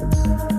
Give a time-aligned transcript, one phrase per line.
[0.00, 0.49] Bye.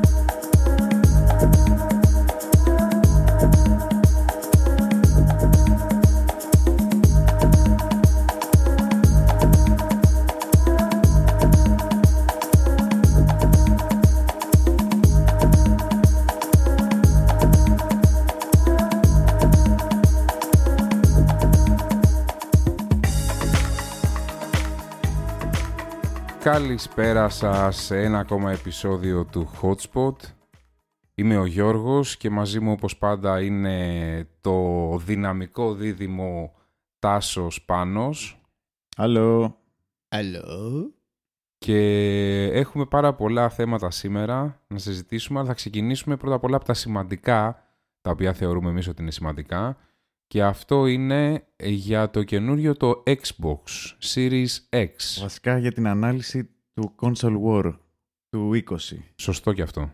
[26.51, 30.15] Καλησπέρα σας σε ένα ακόμα επεισόδιο του Hotspot.
[31.15, 36.53] Είμαι ο Γιώργος και μαζί μου όπως πάντα είναι το δυναμικό δίδυμο
[36.99, 38.41] Τάσος Πάνος.
[38.97, 39.57] Άλλο.
[40.09, 40.89] Hello.
[41.57, 41.79] Και
[42.53, 46.73] έχουμε πάρα πολλά θέματα σήμερα να συζητήσουμε, αλλά θα ξεκινήσουμε πρώτα απ' όλα από τα
[46.73, 47.63] σημαντικά,
[48.01, 49.77] τα οποία θεωρούμε εμείς ότι είναι σημαντικά.
[50.31, 53.61] Και αυτό είναι για το καινούριο το Xbox
[54.13, 54.87] Series X.
[55.19, 57.73] Βασικά για την ανάλυση του Console War
[58.29, 58.75] του 20.
[59.15, 59.93] Σωστό και αυτό.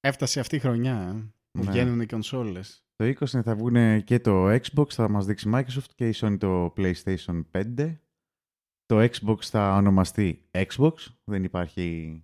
[0.00, 0.96] Έφτασε αυτή η χρονιά.
[1.16, 1.70] ε, Που Ναι.
[1.70, 2.84] βγαίνουν οι κονσόλες.
[2.96, 6.72] Το 20 θα βγουν και το Xbox, θα μας δείξει Microsoft και η Sony το
[6.76, 8.00] PlayStation 5.
[8.86, 10.92] Το Xbox θα ονομαστεί Xbox,
[11.24, 12.22] δεν υπάρχει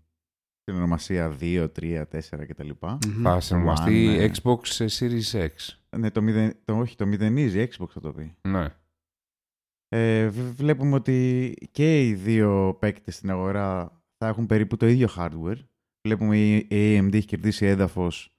[0.70, 2.70] την ονομασία 2, 3, 4 κτλ.
[2.80, 3.22] Μμμ.
[3.22, 4.30] Θα συνομαστεί One, ναι.
[4.42, 5.76] Xbox σε Series X.
[5.96, 8.34] Ναι, το, μηδεν, το, όχι, το μηδενίζει, Xbox θα το πει.
[8.48, 8.74] Ναι.
[9.88, 15.08] Ε, β- βλέπουμε ότι και οι δύο παίκτες στην αγορά θα έχουν περίπου το ίδιο
[15.16, 15.58] hardware.
[16.08, 18.36] Βλέπουμε η η AMD έχει κερδίσει έδαφος,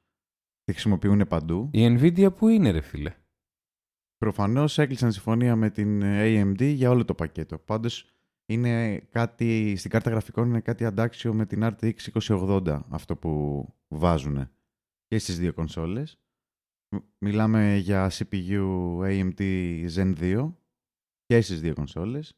[0.63, 1.69] τη χρησιμοποιούν παντού.
[1.73, 3.13] Η Nvidia που είναι ρε φίλε;
[4.17, 7.57] Προφανώς έκλεισαν συμφωνία με την AMD για όλο το πακέτο.
[7.57, 8.10] Πάντως
[8.51, 14.49] είναι κάτι, στην κάρτα γραφικών είναι κάτι αντάξιο με την RTX 2080 αυτό που βάζουν
[15.07, 16.19] και στις δύο κονσόλες.
[16.95, 18.65] Μ- Μιλάμε για CPU
[18.99, 19.39] AMD
[19.95, 20.55] Zen 2
[21.25, 22.35] και στις δύο κονσόλες.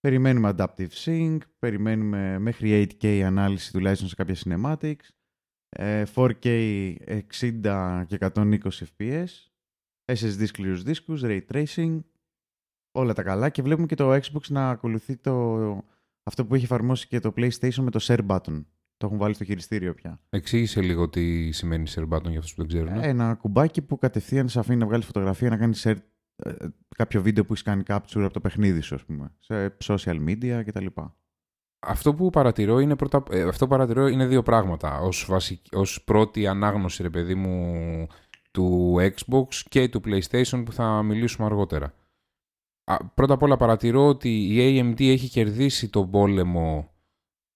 [0.00, 5.08] Περιμένουμε Adaptive Sync, περιμένουμε μέχρι 8K ανάλυση τουλάχιστον σε κάποια cinematics,
[5.68, 6.46] ε, 4K
[7.30, 9.26] 60 και 120 fps,
[10.04, 12.00] SSD σκληρούς δίσκους, Ray Tracing,
[12.92, 15.56] όλα τα καλά και βλέπουμε και το Xbox να ακολουθεί το,
[16.22, 18.64] αυτό που έχει εφαρμόσει και το PlayStation με το share button.
[18.96, 20.20] Το έχουν βάλει στο χειριστήριο πια.
[20.30, 23.02] Εξήγησε λίγο τι σημαίνει share button για αυτούς που δεν ξέρουν.
[23.02, 25.96] Ένα κουμπάκι που κατευθείαν σε αφήνει να βγάλεις φωτογραφία, να κάνεις share
[26.36, 26.52] ε,
[26.96, 30.62] κάποιο βίντεο που έχεις κάνει capture από το παιχνίδι σου, ας πούμε, σε social media
[30.66, 30.86] κτλ.
[31.86, 35.00] Αυτό που παρατηρώ είναι, πρώτα, ε, αυτό που παρατηρώ είναι δύο πράγματα.
[35.00, 38.06] Ως, βασικ- ως πρώτη ανάγνωση, ρε παιδί μου,
[38.50, 41.94] του Xbox και του PlayStation που θα μιλήσουμε αργότερα.
[42.90, 46.94] Α, πρώτα απ' όλα παρατηρώ ότι η AMD έχει κερδίσει τον πόλεμο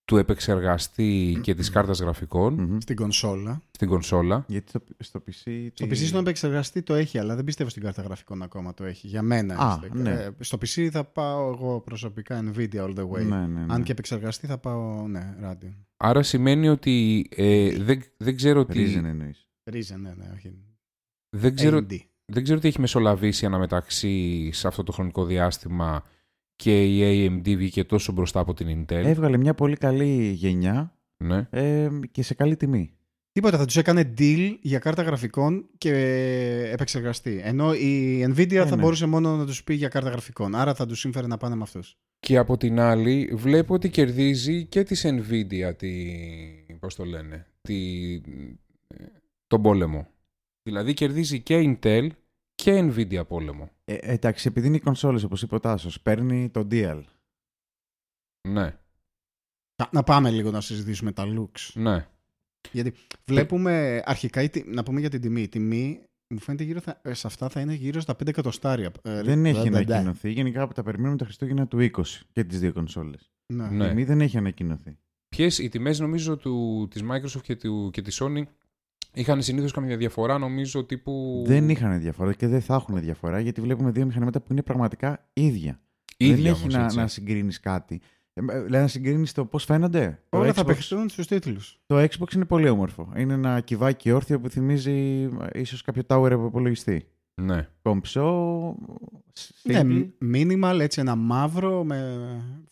[0.05, 2.77] του επεξεργαστή και της κάρτας γραφικών Μμμ.
[2.79, 3.61] Στην κονσόλα.
[3.71, 4.45] στην κονσόλα.
[4.47, 5.67] Γιατί στο, στο PC.
[5.73, 8.83] Στο τι- PC στον επεξεργαστή το έχει, αλλά δεν πιστεύω στην κάρτα γραφικών ακόμα το
[8.83, 9.07] έχει.
[9.07, 9.57] Για μένα.
[9.57, 9.97] Α, έστω.
[9.97, 10.11] ναι.
[10.11, 13.25] Ε, στο PC θα πάω εγώ προσωπικά Nvidia all the way.
[13.25, 13.73] Ναι, ναι, ναι.
[13.73, 15.73] Αν και επεξεργαστή θα πάω, ναι, Radeon.
[15.97, 18.85] Άρα σημαίνει ότι ε, δεν, δεν ξέρω τι...
[18.95, 19.47] Reason εννοείς.
[19.71, 20.53] Ryzen, ναι, ναι, όχι.
[21.29, 21.97] Δεν ξέρω, AMD.
[22.25, 26.03] Δεν ξέρω τι έχει μεσολαβήσει αναμεταξύ σε αυτό το χρονικό διάστημα
[26.55, 28.91] και η AMD βγήκε τόσο μπροστά από την Intel.
[29.05, 31.47] Έβγαλε μια πολύ καλή γενιά Ναι.
[31.49, 32.89] ε, και σε καλή τιμή.
[33.31, 35.91] Τίποτα, θα τους έκανε deal για κάρτα γραφικών και
[36.71, 37.41] επεξεργαστή.
[37.43, 38.81] Ενώ η Nvidia Ε, θα ναι.
[38.81, 40.55] μπορούσε μόνο να τους πει για κάρτα γραφικών.
[40.55, 41.97] Άρα θα τους σύμφερε να πάνε με αυτούς.
[42.19, 45.93] Και από την άλλη βλέπω ότι κερδίζει και της Nvidia τη,
[46.79, 47.77] πώς το λένε, τη,
[49.47, 50.07] τον πόλεμο.
[50.69, 52.09] Δηλαδή κερδίζει και Intel
[52.55, 53.69] και Nvidia πόλεμο.
[53.85, 57.03] Ε, εντάξει, επειδή είναι οι κονσόλες, όπως είπε ο Τάσος, παίρνει το Dial.
[58.49, 58.77] Ναι,
[59.91, 61.71] Να πάμε λίγο να συζητήσουμε τα looks.
[61.73, 62.07] ναι.
[62.71, 62.93] Γιατί
[63.25, 65.41] βλέπουμε αρχικά, η τι- να πούμε για την τιμή.
[65.41, 66.03] Η τιμή
[66.33, 68.91] μου φαίνεται γύρω θα, ε, σε αυτά θα είναι γύρω στα 5 εκατοστάρια.
[69.03, 70.31] Ε, δεν έχει ναι, ναι, ανακοινωθεί.
[70.31, 71.89] Γενικά τα περιμένουμε τα Χριστούγεννα του 20
[72.31, 73.31] και τις δύο κονσόλες.
[73.53, 73.69] Ναι.
[73.69, 73.85] Ναι.
[73.85, 74.97] Η τιμή δεν έχει ανακοινωθεί.
[75.27, 78.43] Ποιες οι τιμές νομίζω του, της Microsoft και, του, και της Sony
[79.15, 81.43] είχαν συνήθως καμία διαφορά νομίζω τύπου...
[81.45, 85.29] Δεν είχαν διαφορά και δεν θα έχουν διαφορά γιατί βλέπουμε δύο μηχανήματα που είναι πραγματικά
[85.33, 85.79] ίδια.
[86.17, 86.97] ίδια δεν έχει όμως, να, έτσι.
[86.97, 88.01] να συγκρίνεις κάτι.
[88.33, 90.23] Ε, ε, Δηλαδή να συγκρίνεις το πώς φαίνονται.
[90.29, 91.79] Όλα το, θα Xbox, παιχτούν στους τίτλους.
[91.85, 93.11] το Xbox είναι πολύ όμορφο.
[93.17, 97.07] Είναι ένα κυβάκι όρθιο που θυμίζει ε, ίσως κάποιο tower από υπολογιστή.
[97.41, 97.67] Ναι.
[97.81, 98.75] Κομψό.
[99.63, 100.09] Ναι, simple.
[100.35, 102.17] minimal, έτσι ένα μαύρο με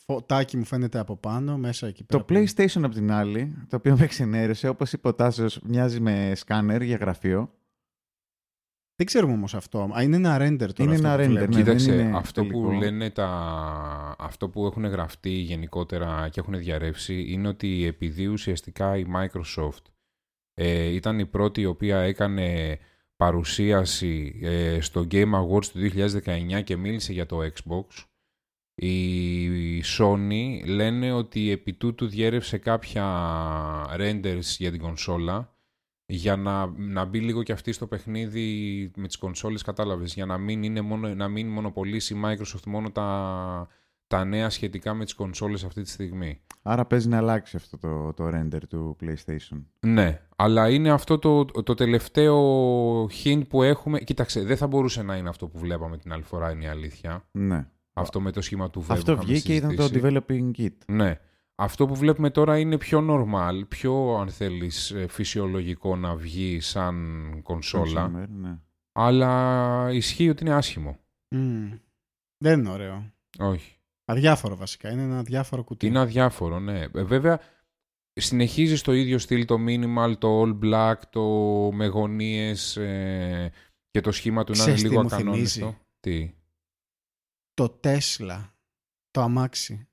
[0.05, 2.25] φωτάκι μου φαίνεται από πάνω, μέσα εκεί πέρα.
[2.25, 6.31] Το PlayStation απ' την άλλη, το οποίο με εξενέρεσε, όπως είπε ο Τάσος, μοιάζει με
[6.35, 7.53] σκάνερ για γραφείο.
[8.95, 9.89] Δεν ξέρουμε όμως αυτό.
[9.97, 10.95] Α, είναι ένα render τώρα.
[10.95, 11.51] Είναι αυτό ένα που render, βλέπω.
[11.51, 11.55] ναι.
[11.57, 12.71] Κοίταξε, δεν είναι αυτό που τελικό.
[12.71, 13.29] λένε τα...
[14.19, 19.83] αυτό που έχουν γραφτεί γενικότερα και έχουν διαρρεύσει είναι ότι επειδή ουσιαστικά η Microsoft
[20.53, 22.77] ε, ήταν η πρώτη η οποία έκανε
[23.23, 28.05] παρουσίαση ε, στο Game Awards του 2019 και μίλησε για το Xbox
[28.75, 33.05] η Sony λένε ότι επί τούτου διέρευσε κάποια
[33.97, 35.55] renders για την κονσόλα
[36.05, 40.37] για να, να μπει λίγο και αυτή στο παιχνίδι με τις κονσόλες, κατάλαβες, για να
[40.37, 43.67] μην, είναι μόνο, να μην μονοπολίσει η Microsoft μόνο τα,
[44.13, 46.41] τα νέα σχετικά με τις κονσόλες αυτή τη στιγμή.
[46.61, 49.63] Άρα παίζει να αλλάξει αυτό το, το render του PlayStation.
[49.79, 53.99] Ναι, αλλά είναι αυτό το, το τελευταίο hint που έχουμε.
[53.99, 57.27] Κοίταξε, δεν θα μπορούσε να είναι αυτό που βλέπαμε την άλλη φορά, είναι η αλήθεια.
[57.31, 57.67] Ναι.
[57.93, 58.89] Αυτό με το σχήμα του web.
[58.89, 60.75] Αυτό βγήκε ήταν το developing kit.
[60.87, 61.19] Ναι.
[61.55, 67.39] Αυτό που βλέπουμε τώρα είναι πιο normal, πιο αν θέλεις ε, φυσιολογικό να βγει σαν
[67.43, 68.11] κονσόλα.
[68.11, 68.59] Consumer, ναι.
[68.91, 70.99] Αλλά ισχύει ότι είναι άσχημο.
[71.35, 71.71] Μμμ.
[72.37, 73.11] Δεν είναι ωραίο.
[73.39, 73.77] Όχι.
[74.05, 74.91] Αδιάφορο βασικά.
[74.91, 75.85] Είναι ένα αδιάφορο κουτί.
[75.87, 76.79] Είναι αδιάφορο, ναι.
[76.93, 77.39] Ε, Βέβαια,
[78.13, 81.21] συνεχίζεις στο ίδιο στυλ το minimal, το all black, το
[81.73, 83.51] με γωνίες ε,
[83.89, 85.59] και το σχήμα του να είναι Ξέρεις τι λίγο μου ακανόνιστο.
[85.59, 86.35] θυμίζει; Τι;
[87.53, 88.55] Το Τέσλα.
[89.11, 89.87] Το αμάξι.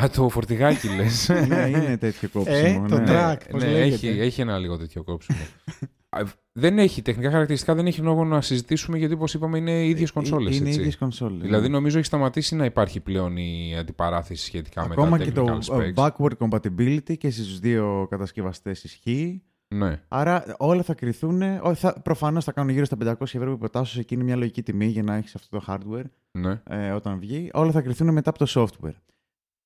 [0.00, 1.28] Α, το φορτηγάκι λες.
[1.28, 2.84] ναι, είναι τέτοιο κόψιμο.
[2.84, 3.04] Ε, το ναι.
[3.08, 3.38] track.
[3.50, 4.08] πώς ναι, λέγεται.
[4.08, 5.38] έχει, έχει ένα λίγο τέτοιο κόψιμο.
[6.08, 6.22] Α,
[6.52, 10.52] δεν έχει τεχνικά χαρακτηριστικά, δεν έχει λόγο να συζητήσουμε γιατί όπως είπαμε είναι ίδιες κονσόλες.
[10.54, 10.80] Ε, Είναι έτσι.
[10.80, 11.40] ίδιες κονσόλες.
[11.40, 11.72] Δηλαδή ναι.
[11.72, 15.76] νομίζω έχει σταματήσει να υπάρχει πλέον η αντιπαράθεση σχετικά Ακόμα με τα και technical το
[15.76, 15.94] specs.
[15.94, 19.42] backward compatibility και στις δύο κατασκευαστές ισχύει.
[19.74, 21.42] Ναι, Άρα όλα θα κρυθούν.
[21.42, 24.86] ό, Θα, προφανώς θα κάνουν γύρω στα 500 ευρώ που υποτάσσω εκείνη μια λογική τιμή
[24.86, 26.60] για να έχεις αυτό το hardware ναι.
[26.68, 27.50] ε, όταν βγει.
[27.52, 28.94] Όλα θα κρυθούν μετά από το software.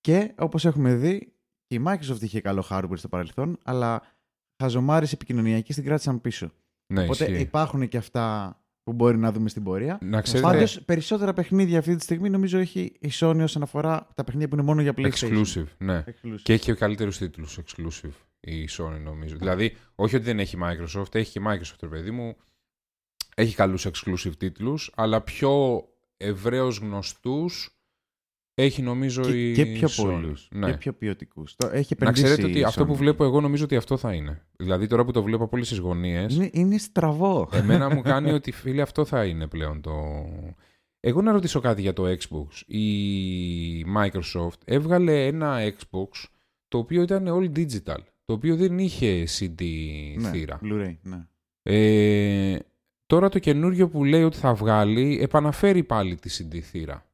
[0.01, 1.33] Και όπως έχουμε δει,
[1.67, 4.03] και η Microsoft είχε καλό hardware στο παρελθόν, αλλά
[4.63, 6.53] χαζομάρες επικοινωνιακοί την κράτησαν πίσω.
[6.87, 7.41] ναι Οπότε ισχύει.
[7.43, 9.99] υπάρχουν και αυτά που μπορεί να δούμε στην πορεία.
[10.03, 14.25] Να ξέρετε, Πάντως, περισσότερα παιχνίδια αυτή τη στιγμή νομίζω έχει η Sony όσον αφορά τα
[14.25, 15.43] παιχνίδια που είναι μόνο για PlayStation.
[15.45, 16.05] exclusive, ναι.
[16.07, 16.41] Exclusive.
[16.43, 18.11] Και έχει και καλύτερους τίτλους exclusive
[18.41, 19.37] η Sony νομίζω.
[19.37, 22.37] Δηλαδή, όχι ότι δεν έχει Microsoft, έχει και Microsoft, ρε παιδί μου.
[23.35, 25.85] Έχει καλούς exclusive τίτλους, αλλά πιο
[26.17, 27.82] ευρέως γνωστούς
[28.55, 30.05] έχει νομίζω και, η και πιο Sony.
[30.05, 30.49] πολλούς.
[30.53, 30.71] Ναι.
[30.71, 31.57] Και πιο ποιοτικούς.
[31.73, 32.87] Έχει Να επενδύσει ξέρετε η ότι αυτό Sony.
[32.87, 34.43] που βλέπω εγώ νομίζω ότι αυτό θα είναι.
[34.57, 37.49] Δηλαδή τώρα που το βλέπω από όλες τις γωνίες, Είναι, είναι στραβό.
[37.53, 39.93] Εμένα μου κάνει ότι φίλε αυτό θα είναι πλέον το...
[41.01, 42.75] Εγώ να ρωτήσω κάτι για το Xbox.
[42.75, 42.87] Η
[43.97, 46.25] Microsoft έβγαλε ένα Xbox
[46.69, 47.99] το οποίο ήταν all digital.
[48.25, 49.63] Το οποίο δεν είχε CD
[50.17, 50.61] ναι, θύρα.
[50.63, 51.27] Blu-ray, ναι.
[51.63, 52.59] Ε,
[53.07, 57.07] τώρα το καινούριο που λέει ότι θα βγάλει επαναφέρει πάλι τη CD θύρα.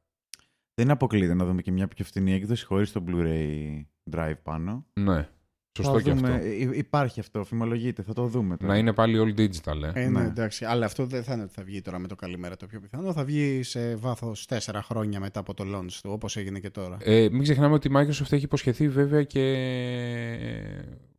[0.79, 3.81] Δεν αποκλείεται να δούμε και μια πιο φθηνή έκδοση χωρίς το Blu-ray
[4.11, 4.85] drive πάνω.
[4.99, 5.29] Ναι,
[5.77, 6.45] σωστό Θα και δούμε- αυτό.
[6.47, 8.57] Υ- Υπάρχει αυτό, φημολογείται, θα το δούμε.
[8.57, 8.71] τώρα.
[8.71, 10.03] Να είναι πάλι all digital, ε.
[10.03, 10.25] Ε, ναι, Ναι.
[10.27, 10.65] εντάξει.
[10.65, 13.13] Αλλά αυτό δεν θα είναι ότι θα βγει τώρα με το καλημέρα το πιο πιθανό.
[13.13, 16.97] Θα βγει σε βάθος 4 χρόνια μετά από το launch του, όπως έγινε και τώρα.
[17.01, 19.43] Ε, μην ξεχνάμε ότι η Microsoft έχει υποσχεθεί βέβαια και...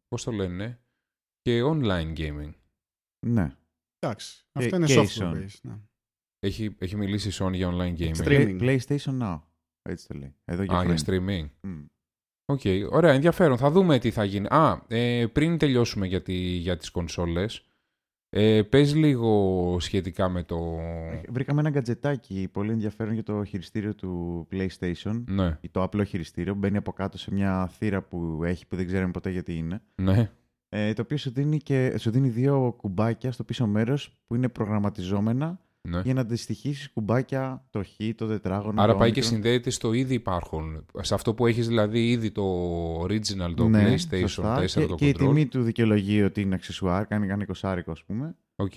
[0.09, 0.81] Πώς το λένε;
[1.43, 2.53] Και online gaming.
[3.27, 3.55] Ναι.
[3.99, 4.43] Εντάξει.
[4.53, 5.35] Και- Αυτό είναι και η software Sony.
[5.37, 5.59] based.
[5.63, 5.75] Ναι.
[6.43, 8.17] Έχει, έχει μιλήσει η Sony για online gaming.
[8.25, 8.61] Streaming.
[8.61, 9.41] Play- PlayStation Now.
[9.83, 10.35] Έτσι το λέει.
[10.45, 11.49] Εδώ για Α, για χρόνια.
[11.49, 11.51] streaming.
[11.61, 11.85] Μμ.
[12.45, 12.61] Οκ,
[12.91, 13.57] ωραία, ενδιαφέρον.
[13.57, 14.47] Θα δούμε τι θα γίνει.
[14.51, 17.65] Α, ε, πριν τελειώσουμε για, τη, για τις κονσόλες,
[18.31, 20.79] ε, πες λίγο σχετικά με το...
[20.81, 25.23] Ε, Βρήκαμε ένα γκατζετάκι πολύ ενδιαφέρον για το χειριστήριο του PlayStation.
[25.27, 26.55] Ναι, Ή το απλό χειριστήριο.
[26.55, 29.83] Μπαίνει από κάτω σε μια θύρα που έχει που δεν ξέρουμε ποτέ γιατί είναι.
[30.03, 30.31] ναι,
[30.69, 34.49] Ε, το οποίο σου δίνει, και, σου δίνει δύο κουμπάκια στο πίσω μέρος που είναι
[34.49, 36.01] προγραμματιζόμενα ναι.
[36.05, 38.83] για να αντιστοιχίσεις κουμπάκια το χ, το τετράγωνο.
[38.83, 39.41] Άρα το πάει και όμικρον.
[39.43, 40.87] συνδέεται στο ήδη υπάρχον.
[41.01, 42.45] Σε αυτό που έχεις δηλαδή ήδη το
[43.03, 44.59] original, το Ναι, PlayStation σωστά.
[44.63, 45.19] 4, και, το και η control.
[45.19, 48.37] τιμή του δικαιολογεί ότι είναι αξεσουάρ, κάνει κάνει 20 ας πούμε.
[48.57, 48.77] Οκ,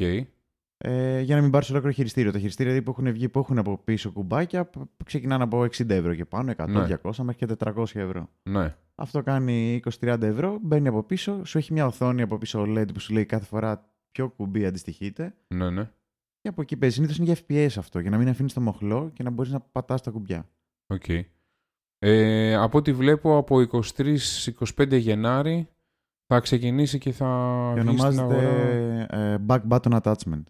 [0.77, 2.31] Ε, για να μην πάρεις ολόκληρο χειριστήριο.
[2.31, 5.61] Τα χειριστήρια δηλαδή, που έχουν βγει που έχουν από πίσω κουμπάκια που που ξεκινάνε από
[5.63, 6.85] 60 ευρώ και πάνω, 100, Ναι.
[7.03, 8.29] 200 μέχρι και 400 ευρώ.
[8.43, 12.93] ναι, Αυτό κάνει 20-30 ευρώ, μπαίνει από πίσω, σου έχει μια οθόνη από πίσω OLED
[12.93, 15.33] που σου λέει κάθε φορά ποιο κουμπί αντιστοιχείται.
[15.47, 15.89] ναι, ναι.
[16.43, 16.95] Και από εκεί παίζει.
[16.95, 19.59] Συνήθως είναι για FPS αυτό, για να μην αφήνεις το μοχλό και να μπορείς να
[19.59, 20.49] πατάς τα κουμπιά.
[20.87, 21.03] Οκ.
[21.99, 25.67] Ε, από ό,τι βλέπω από 23-25 Γενάρη
[26.25, 30.43] θα ξεκινήσει και θα Και βγει στην αγορά ονομάζεται ε, back button attachment.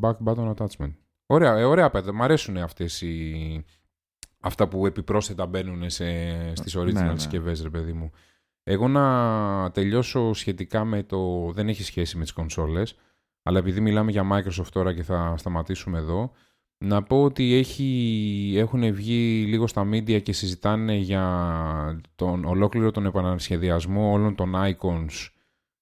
[0.00, 0.92] back button attachment.
[1.26, 2.12] Ωραία, ε, ωραία παιδιά.
[2.12, 3.64] Μ' αρέσουν αυτές οι...
[4.40, 6.04] αυτά που επιπρόσθετα μπαίνουν σε...
[6.54, 7.18] στις original Ναι, ναι.
[7.18, 8.10] συσκευές, ρε παιδί μου.
[8.62, 11.50] Εγώ να τελειώσω σχετικά με το...
[11.52, 12.96] Δεν έχει σχέση με τις κονσόλες,
[13.46, 16.32] αλλά επειδή μιλάμε για Microsoft τώρα και θα σταματήσουμε εδώ,
[16.78, 23.06] να πω ότι έχει, έχουν βγει λίγο στα media και συζητάνε για τον ολόκληρο τον
[23.06, 25.28] επανασχεδιασμό όλων των icons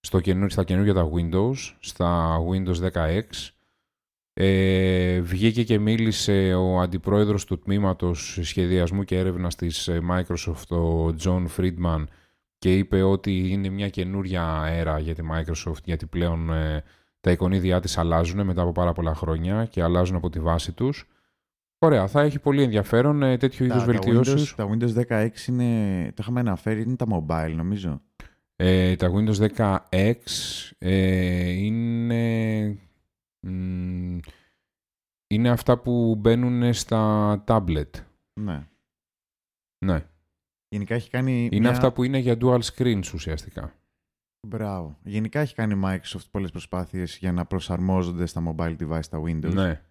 [0.00, 3.50] στο καινούριο, στα καινούργια τα Windows, στα Windows 10X.
[4.34, 11.14] Ε, βγήκε και μίλησε ο αντιπρόεδρος του τμήματος σχεδιασμού και έρευνας της ε, Microsoft, ο
[11.22, 12.04] John Friedman,
[12.58, 16.84] και είπε ότι είναι μια καινούρια έρα για τη Microsoft, γιατί πλέον ε,
[17.22, 21.06] τα εικονίδια της αλλάζουν μετά από πάρα πολλά χρόνια και αλλάζουν από τη βάση τους
[21.84, 24.52] Ωραία, θα έχει πολύ ενδιαφέρον ε, τέτοιου είδους Τα, τα, βελτιώσεις.
[24.52, 28.02] Windows, τα Windows 16 είναι, το είχαμε αναφέρει, είναι τα mobile νομίζω.
[28.56, 30.16] Ε, τα Windows 10X
[30.78, 32.78] ε, είναι,
[33.40, 34.18] μ,
[35.26, 37.90] είναι αυτά που μπαίνουν στα tablet.
[38.40, 38.66] Ναι.
[39.84, 40.06] Ναι.
[40.68, 41.44] Γενικά έχει κάνει.
[41.44, 41.70] Είναι μια...
[41.70, 43.74] αυτά που είναι για dual screens ουσιαστικά.
[44.48, 44.98] Μπράβο.
[45.02, 49.52] Γενικά έχει κάνει Microsoft πολλές προσπάθειες για να προσαρμόζονται στα mobile device, τα Windows.
[49.52, 49.82] Ναι.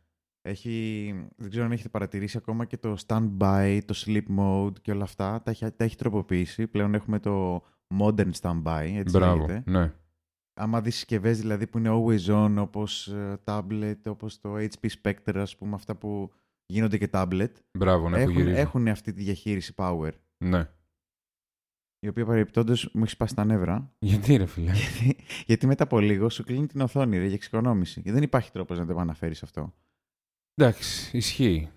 [0.42, 5.04] Έχει, δεν ξέρω αν έχετε παρατηρήσει ακόμα και το standby, το sleep mode και όλα
[5.04, 5.42] αυτά.
[5.42, 6.68] Τα έχει, τα έχει τροποποιήσει.
[6.68, 7.64] Πλέον έχουμε το
[8.00, 9.46] modern standby, έτσι Μπράβο.
[9.46, 9.72] λέγεται.
[9.72, 9.94] Ναι.
[10.54, 15.36] Άμα δεις συσκευές δηλαδή που είναι always on, όπως ε, tablet, όπως το HP Spectre,
[15.36, 16.32] ας πούμε, αυτά που
[16.66, 18.56] γίνονται και tablet, Μπράβο, ναι, που έχουν, γυρίζουν.
[18.60, 20.12] έχουν αυτή τη διαχείριση power.
[20.38, 20.70] Ναι.
[22.04, 23.92] Η οποία παρεμπιπτόντως μου έχει σπάσει τα νεύρα.
[24.00, 25.16] Γιατί ρε φίλε; γιατί,
[25.46, 28.02] γιατί μετά από λίγο σου κλείνει την οθόνη ρε, για εξοικονόμηση.
[28.02, 29.74] Και δεν υπάρχει τρόπος να το επαναφέρεις αυτό.
[30.56, 31.70] Εντάξει, ισχύει.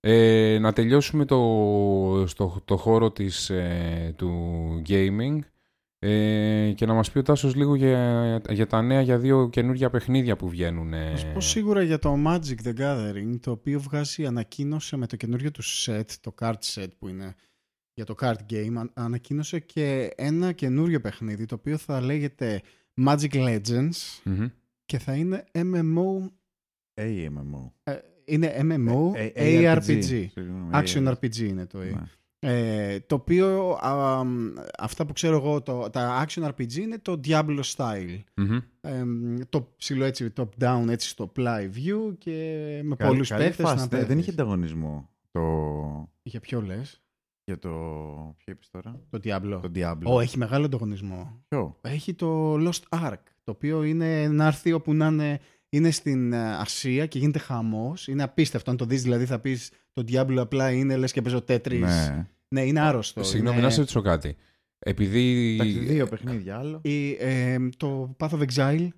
[0.00, 5.38] Ε, να τελειώσουμε το, στο, το χώρο της, ε, του gaming
[5.98, 9.90] ε, και να μας πει ο Τάσος λίγο για, για τα νέα για δύο καινούργια
[9.90, 10.92] παιχνίδια που βγαίνουν.
[10.92, 11.10] ε.
[11.10, 15.16] Να σου πω σίγουρα για το Magic the Gathering, το οποίο βγάζει ανακοίνωσε με το
[15.16, 17.34] καινούριο του set, το card set που είναι
[17.94, 22.60] για το card game, αν- ανακοίνωσε και ένα καινούριο παιχνίδι, το οποίο θα λέγεται
[23.06, 24.46] Magic Legends Μμμ.
[24.86, 26.30] και θα είναι MMO,
[27.00, 27.70] AMMO.
[27.84, 27.94] ε,
[28.24, 30.02] είναι MMO, Ε, ε, ARPG.
[30.32, 31.12] Συγγνώμη, Action ARPG.
[31.12, 31.92] RPG είναι το Ναι.
[32.38, 37.20] ε, το οποίο α, μ, αυτά που ξέρω εγώ το, τα action RPG είναι το
[37.24, 38.58] Diablo style Μμμ.
[38.80, 42.30] ε, μ, το ψηλό έτσι top down έτσι στο play view και
[42.84, 43.76] με Καλή- πολλούς καλή παίχτες φάση.
[43.76, 44.22] να Δεν- Δεν παίζεις.
[44.26, 45.42] είχε ανταγωνισμό το...
[46.22, 47.02] Για ποιο λες;
[47.44, 47.68] Για το.
[48.36, 50.02] Ποιο είπες τώρα; το Diablo Το Diablo.
[50.04, 54.94] Ω, έχει μεγάλο ανταγωνισμό Ποιο; έχει το Lost Ark το οποίο είναι να έρθει όπου
[54.94, 59.26] να είναι είναι στην ε, Ασία και γίνεται χαμός είναι απίστευτο αν το δεις δηλαδή
[59.26, 62.26] θα πεις το Diablo απλά είναι λες και παίζω Tetris Ναι.
[62.48, 63.64] ναι είναι άρρωστο Συγγνώμη, είναι...
[63.64, 64.36] να σε ρωτήσω κάτι.
[64.78, 65.52] Επειδή...
[65.54, 66.80] Εντάξει, δύο παιχνίδια άλλο.
[66.82, 68.88] Ή, ε, το Path of Exile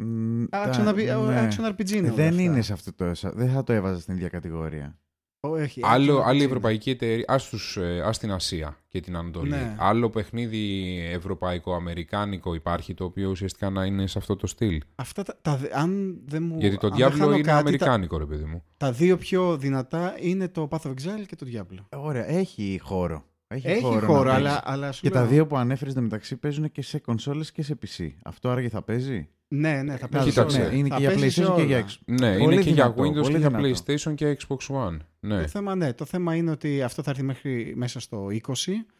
[0.00, 1.48] Μ, Action, τα- RP- ναι.
[1.48, 2.42] action RPG είναι όλα Δεν αυτά.
[2.42, 3.12] είναι σε αυτό το.
[3.34, 4.98] Δεν θα το έβαζα στην ίδια κατηγορία.
[5.48, 6.46] Όχι, Άλλο, action άλλη RPG.
[6.46, 9.50] ευρωπαϊκή εταιρεία, ας, τους, ε, ας την Ασία και την Ανατολή.
[9.50, 9.76] Ναι.
[9.78, 14.80] Άλλο παιχνίδι ευρωπαϊκό-αμερικάνικο υπάρχει το οποίο ουσιαστικά να είναι σε αυτό το στυλ.
[14.94, 18.18] Αυτά τα, τα, αν δεν μου, Γιατί το αν δεν Diablo χάνω είναι κάτι, αμερικάνικο
[18.18, 18.62] ρε παιδί μου.
[18.76, 21.98] Τα, τα δύο πιο δυνατά είναι το Path of Exile και το Diablo.
[21.98, 23.24] Ωραία, έχει χώρο.
[23.48, 24.60] Έχει, Έχει χώρο, χώρο, να αλλά, παίζεις.
[24.64, 27.78] αλλά σου Και τα λέω- δύο που ανέφερες μεταξύ παίζουν και σε κονσόλες και σε
[27.86, 28.08] PC.
[28.24, 30.60] Αυτό άραγε θα παίζει; Ναι, ναι, θα Να παίζει κοίταξε.
[30.60, 30.68] όλα.
[30.70, 31.64] Ναι, είναι Θα και για παίζει σε PlayStation και όλα.
[31.64, 31.96] για Xbox.
[32.04, 33.68] Ναι, Πολύ είναι και για δυνατό, Windows πολύ και για δυνατό.
[33.68, 34.96] PlayStation και Xbox One.
[35.20, 35.40] Ναι.
[35.40, 38.52] Το θέμα, ναι, το θέμα είναι ότι αυτό θα έρθει μέχρι μέσα στο 20.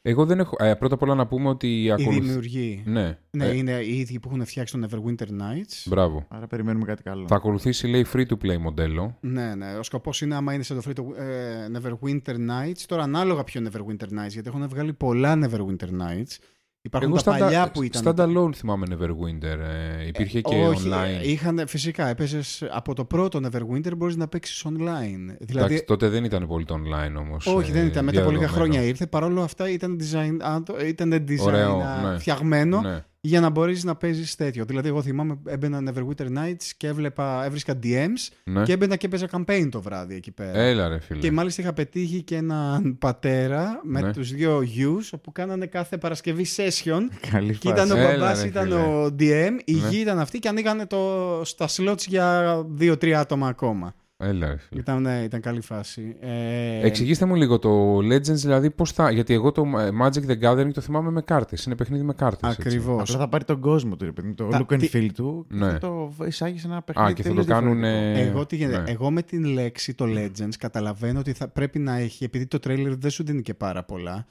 [0.03, 0.57] Εγώ δεν έχω.
[0.59, 2.21] Ε, πρώτα απ' όλα να πούμε ότι Οι ακολουθεί.
[2.21, 5.83] δημιουργοί Ναι, ναι, Ε, είναι οι ίδιοι που έχουν φτιάξει το Neverwinter Nights.
[5.87, 6.25] μπράβο.
[6.29, 7.27] Άρα περιμένουμε κάτι καλό.
[7.29, 9.17] Θα ακολουθήσει, λέει, free to play μοντέλο.
[9.21, 9.75] Ναι, ναι.
[9.79, 12.81] Ο σκοπός είναι άμα είναι σε το free to ε, Neverwinter Nights.
[12.87, 16.37] Τώρα ανάλογα ποιο Neverwinter Nights, γιατί έχουν βγάλει πολλά Neverwinter Nights.
[16.85, 17.45] Υπάρχουν Εγώ τα σταντα...
[17.45, 18.03] παλιά που ήταν.
[18.17, 19.59] standalone θυμάμαι Neverwinter.
[20.01, 21.25] Ε, υπήρχε και Όχι, online.
[21.27, 25.37] είχαν, φυσικά, έπαιζες από το πρώτο Neverwinter μπορείς να παίξεις online.
[25.41, 27.47] Δηλαδή, Εντάξει, τότε δεν ήταν πολύ το online όμως.
[27.47, 28.05] όχι, δεν ήταν.
[28.05, 29.07] Μετά από λίγα χρόνια ήρθε.
[29.07, 32.19] Παρόλο αυτά ήταν design, α, το- ήταν design Ωραίο, α, ναι.
[32.19, 33.05] φτιαγμένο Ναι.
[33.25, 34.65] Για να μπορείς να παίζεις τέτοιο.
[34.65, 38.63] Δηλαδή, εγώ θυμάμαι έμπαινα Neverwinter Nights και έβλεπα, έβρισκα DMs ναι.
[38.63, 40.59] και έμπαινα και έπαιζα campaign το βράδυ εκεί πέρα.
[40.59, 41.21] Έλα, ρε φίλε.
[41.21, 44.13] Και μάλιστα είχα πετύχει και έναν πατέρα με Ναι.
[44.13, 47.01] τους δύο γιους όπου κάνανε κάθε Παρασκευή session
[47.31, 48.75] Καλή και ήταν ο Έλα, μπαμπάς, ρε, ήταν φίλε.
[48.75, 49.89] ο DM, η Ναι.
[49.89, 53.95] γη ήταν αυτή και ανοίγανε το, στα slots για δύο-τρία άτομα ακόμα.
[54.23, 54.81] Έλα, ρε φίλε.
[54.81, 56.17] Ήταν, ναι, ήταν καλή φάση.
[56.21, 59.11] Ε, Εξηγήστε μου λίγο το Legends, δηλαδή πώς θα.
[59.11, 61.65] Γιατί εγώ το ε, Magic the Gathering το θυμάμαι με κάρτες.
[61.65, 62.51] Είναι παιχνίδι με κάρτες.
[62.59, 63.01] Ακριβώς.
[63.03, 65.09] Απλά θα πάρει τον κόσμο του, ρε παιδί μου, το Τα- look and τι- feel
[65.15, 65.71] του και Ναι.
[65.71, 67.11] θα το εισάγει σε ένα παιχνίδι.
[67.11, 67.79] Α, και θα το τελείως κάνουν.
[67.81, 68.19] διαφορετικό.
[68.21, 68.91] ε, Εγώ, τι γίνεται, ναι.
[68.91, 72.93] εγώ με την λέξη το Legends καταλαβαίνω ότι θα πρέπει να έχει, επειδή το trailer
[72.99, 74.25] δεν σου δίνει και πάρα πολλά, ε,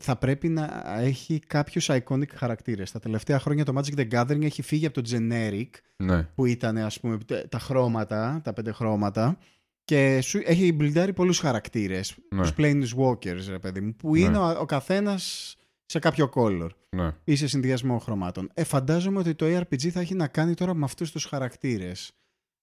[0.00, 2.90] θα πρέπει να έχει κάποιους iconic χαρακτήρες.
[2.90, 6.22] Τα τελευταία χρόνια το Magic the Gathering έχει φύγει από το generic Ναι.
[6.22, 9.38] που ήταν ας πούμε τα χρώματα, τα πέντε χρώματα
[9.84, 12.40] και σου έχει μπλιντάρει πολλούς χαρακτήρες, Ναι.
[12.40, 14.18] τους Planeswalkers ρε παιδί μου, που Ναι.
[14.20, 17.10] είναι ο, ο καθένας σε κάποιο color ναι.
[17.24, 18.50] ή σε συνδυασμό χρωμάτων.
[18.54, 22.12] Ε, φαντάζομαι ότι το ARPG θα έχει να κάνει τώρα με αυτούς τους χαρακτήρες.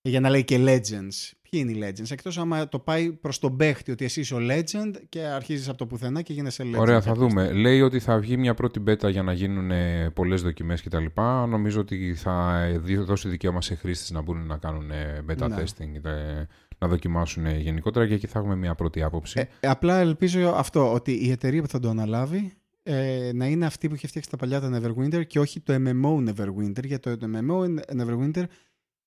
[0.02, 1.32] Για να λέει και Legends.
[1.50, 2.12] Ποιοι είναι οι Legends.
[2.12, 5.78] Εκτός άμα το πάει προς τον παίχτη ότι εσύ είσαι ο Legend και αρχίζεις από
[5.78, 6.80] το πουθενά και γίνεσαι Legend.
[6.80, 7.52] Ωραία, θα κάποια δούμε.
[7.52, 9.72] Λέει ότι θα βγει μια πρώτη beta για να γίνουν
[10.14, 11.06] πολλές δοκιμές κτλ.
[11.50, 15.56] Νομίζω ότι θα δι- δώσει δικαίωμα σε χρήστες να μπουν να κάνουν ε, beta Ναι.
[15.56, 16.44] testing, ε,
[16.78, 19.48] να δοκιμάσουν ε, γενικότερα και εκεί θα έχουμε μια πρώτη άποψη.
[19.60, 22.54] Ε, απλά ελπίζω αυτό, ότι η εταιρεία που θα το αναλάβει
[22.84, 26.30] ε, να είναι αυτή που είχε φτιάξει τα παλιά τα Neverwinter και όχι το MMO
[26.30, 28.44] Neverwinter, γιατί το MMO Neverwinter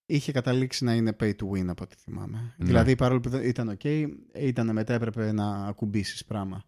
[0.07, 2.55] είχε καταλήξει να είναι pay to win από ό,τι θυμάμαι.
[2.57, 2.67] Ναι.
[2.67, 4.07] Δηλαδή παρόλο που δεν- ήταν ok,
[4.39, 6.65] ήταν μετά έπρεπε να ακουμπήσεις πράγμα.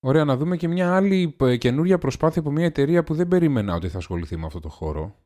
[0.00, 3.74] Ωραία, να δούμε και μια άλλη ε, καινούρια προσπάθεια από μια εταιρεία που δεν περίμενα
[3.74, 5.20] ότι θα ασχοληθεί με αυτό το χώρο.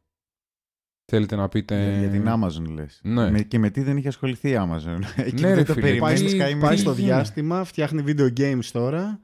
[1.13, 1.83] Θέλετε να πείτε...
[1.91, 3.01] Για- Για την Amazon λες.
[3.03, 3.31] Ναι.
[3.31, 5.01] Με, και με τι δεν είχε ασχοληθεί η Amazon.
[5.17, 6.21] Εκεί Ναι, ρε δεν το φίλε, περιμένεις.
[6.33, 6.79] τι- πάει, Sky πάει Mini.
[6.81, 9.21] στο τι διάστημα, φτιάχνει video games τώρα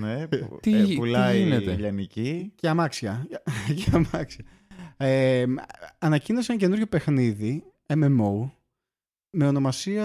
[0.00, 2.52] Ναι, που- Τι- ε, τι πουλάει γίνεται; λιανική.
[2.54, 3.26] και αμάξια.
[3.76, 4.44] και αμάξια.
[5.02, 5.44] Ε,
[5.98, 8.50] ανακοίνωσε ένα καινούριο παιχνίδι, MMO,
[9.36, 10.04] με ονομασία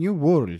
[0.00, 0.58] New World.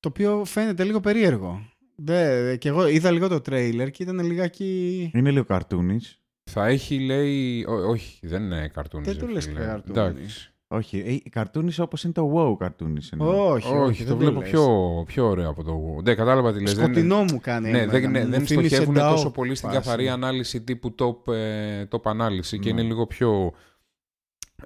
[0.00, 1.72] Το οποίο φαίνεται λίγο περίεργο.
[1.96, 5.10] Δε, και εγώ είδα λίγο το τρέιλερ και ήταν λιγάκι...
[5.14, 6.20] Είναι λίγο καρτούνις.
[6.50, 7.64] Θα έχει, λέει...
[7.68, 9.04] ό- όχι, δεν είναι καρτούνι.
[9.04, 9.98] Δεν το λες καρτούνι.
[9.98, 10.49] Εντάξει.
[10.72, 13.12] Όχι, ε, καρτούνις όπως είναι το WoW καρτούνις.
[13.12, 13.50] εννοώ.
[13.50, 14.50] Όχι, Όχι, δεν το βλέπω λες.
[14.50, 14.66] πιο,
[15.06, 16.00] πιο ωραίο από το...
[16.04, 16.74] Ναι, κατάλαβα τι λες.
[16.74, 19.30] δεν είναι- Σκοτεινό μου κάνει Ναι, εμένα, δεν, ναι, μου δεν θύμισε στοχεύουν DAO τόσο
[19.30, 19.80] πολύ στην φάση.
[19.80, 22.80] καθαρή ανάλυση τύπου top, ε, top ανάλυση και Ναι.
[22.80, 23.52] είναι λίγο πιο...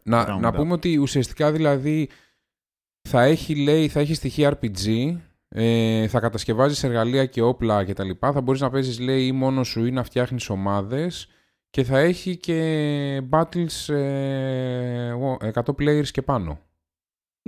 [0.03, 0.55] Να, Round να up.
[0.55, 2.09] πούμε ότι ουσιαστικά δηλαδή
[3.09, 5.17] θα έχει, λέει, θα έχει στοιχεία RPG,
[5.49, 8.11] ε, θα κατασκευάζεις εργαλεία και όπλα κτλ.
[8.21, 11.29] Θα μπορείς να παίζεις, λέει, ή μόνος σου ή να φτιάχνεις ομάδες
[11.75, 16.61] και θα έχει και battles ε, ο- 100 players και πάνω.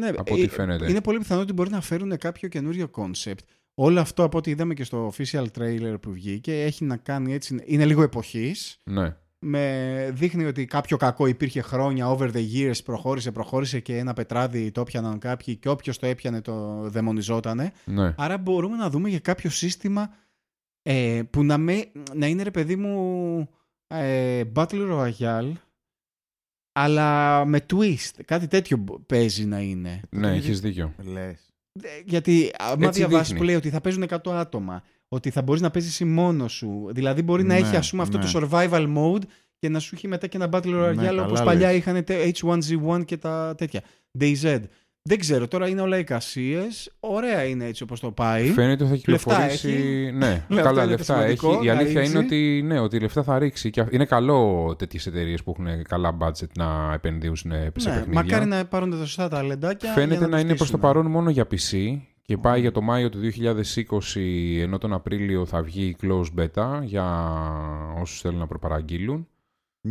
[0.01, 0.91] Ναι, από ό,τι ε, φαίνεται.
[0.91, 3.39] Είναι πολύ πιθανό ότι μπορεί να φέρουν κάποιο καινούριο concept.
[3.75, 7.63] Όλο αυτό από ό,τι είδαμε και στο official trailer που βγήκε έχει να κάνει έτσι.
[7.65, 8.81] Είναι λίγο εποχής.
[8.85, 14.13] Ναι, Με, δείχνει ότι κάποιο κακό υπήρχε χρόνια over the years, προχώρησε, προχώρησε και ένα
[14.13, 17.73] πετράδι το έπιαναν κάποιοι και όποιος το έπιανε το δαιμονιζότανε.
[17.85, 18.15] ναι.
[18.17, 20.11] Άρα μπορούμε να δούμε για κάποιο σύστημα
[20.83, 23.49] ε, που να, με, να είναι ρε παιδί μου
[23.87, 25.53] ε, Battle Royale
[26.73, 28.21] αλλά με twist.
[28.25, 30.01] Κάτι τέτοιο μπο- παίζει να είναι.
[30.11, 30.95] Ναι, έχεις δίκιο.
[31.13, 31.41] Λες.
[31.83, 33.39] Ε, Γιατί άμα Έτσι διαβάσεις δείχνει.
[33.39, 36.87] που λέει ότι θα παίζουν 100 άτομα, ότι θα μπορείς να παίζεις εσύ μόνος σου.
[36.93, 38.25] Δηλαδή μπορεί να Ναι, έχει ας πούμε αυτό ναι.
[38.25, 39.23] το survival mode
[39.59, 41.77] και να σου έχει μετά και ένα Battle Royale Ναι, όπως καλά παλιά λες.
[41.77, 43.83] είχαν τε- H1Z1 και τα τέτοια.
[44.19, 44.61] DayZ.
[45.09, 46.93] Δεν ξέρω, τώρα είναι όλα εικασίες.
[47.01, 48.51] Ωραία είναι έτσι όπως το πάει.
[48.51, 49.69] Φαίνεται ότι θα Λεφτά κυκλοφορήσει.
[49.71, 50.13] έχει.
[50.13, 51.37] Ναι, αυτό καλά είναι το λεφτά έχει.
[51.39, 52.11] σημαντικό, Η να αλήθεια ρίξει.
[52.17, 53.71] είναι ότι, ναι, ότι λεφτά θα ρίξει.
[53.71, 58.05] Και είναι καλό τέτοιες εταιρείες που έχουν καλά budget να επενδύουν σε ναι, παιχνίδια.
[58.13, 59.93] μακάρι να πάρουν τα σωστά τα λεντάκια.
[59.93, 60.81] Φαίνεται για να, το είναι προς το στήσουν.
[60.81, 63.19] παρόν μόνο για PC και πάει για το Μάιο του
[64.15, 64.21] 2020
[64.61, 67.05] ενώ τον Απρίλιο θα βγει η closed beta για
[68.01, 69.29] όσους θέλουν να προπαραγγείλουν.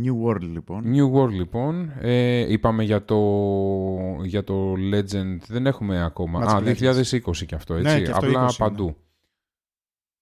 [0.04, 0.84] New World λοιπόν.
[0.94, 1.92] New World λοιπόν.
[2.00, 3.16] Ε, είπαμε για το,
[4.22, 5.38] για το Legend.
[5.48, 6.40] Δεν έχουμε ακόμα.
[6.44, 7.20] Magic Α, Legends.
[7.30, 7.94] 2020 και αυτό έτσι.
[7.94, 8.52] Ναι, και αυτό Απλά 20 είναι.
[8.58, 8.96] παντού.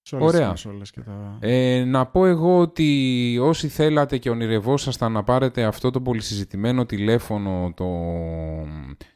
[0.06, 0.46] Σε όλες τις Ωραία.
[0.46, 1.38] κονσόλες και τα...
[1.40, 7.72] Ε, να πω εγώ ότι όσοι θέλατε και ονειρευόσασταν να πάρετε αυτό το πολυσυζητημένο τηλέφωνο
[7.76, 7.86] το,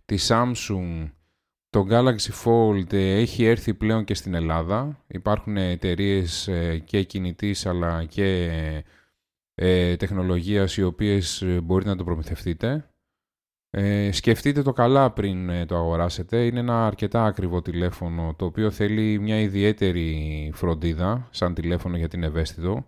[0.04, 1.10] τη Samsung,
[1.70, 5.04] το Galaxy Fold ε, έχει έρθει πλέον και στην Ελλάδα.
[5.06, 6.50] Υπάρχουν εταιρείες
[6.84, 8.50] και κινητής αλλά και
[9.60, 12.90] ε, τεχνολογίας οι οποίες ε, μπορείτε να το προμηθευτείτε.
[13.70, 16.44] Ε, σκεφτείτε το καλά πριν ε, το αγοράσετε.
[16.44, 22.26] Είναι ένα αρκετά ακριβό τηλέφωνο το οποίο θέλει μια ιδιαίτερη φροντίδα σαν τηλέφωνο γιατί είναι
[22.26, 22.86] ευαίσθητο.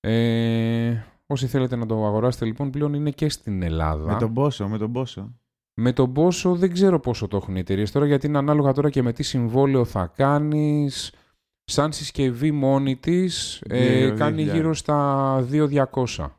[0.00, 4.12] Ε, όσοι θέλετε να το αγοράσετε λοιπόν πλέον είναι και στην Ελλάδα.
[4.12, 5.40] Με τον πόσο, με τον πόσο;
[5.74, 8.90] Με τον πόσο δεν ξέρω πόσο το έχουν οι εταιρείες τώρα γιατί είναι ανάλογα τώρα
[8.90, 11.12] και με τι συμβόλαιο θα κάνεις.
[11.70, 16.30] Σαν συσκευή μόνη της ε, Δύο- κάνει δύο γύρω στα 2.200.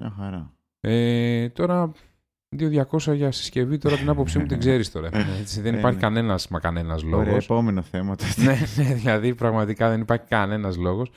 [0.00, 0.52] Μια χαρά.
[0.80, 1.92] Ε, τώρα
[2.56, 5.08] 2.200 για συσκευή, τώρα την άποψή μου την ξέρεις τώρα.
[5.40, 6.02] Έτσι, δεν Ε, υπάρχει ναι.
[6.02, 7.44] κανένας μα κανένας Ωραία, λόγος.
[7.44, 8.16] επόμενο θέμα.
[8.16, 8.32] τότε.
[8.44, 11.10] ναι, ναι, δηλαδή πραγματικά δεν υπάρχει κανένας λόγος.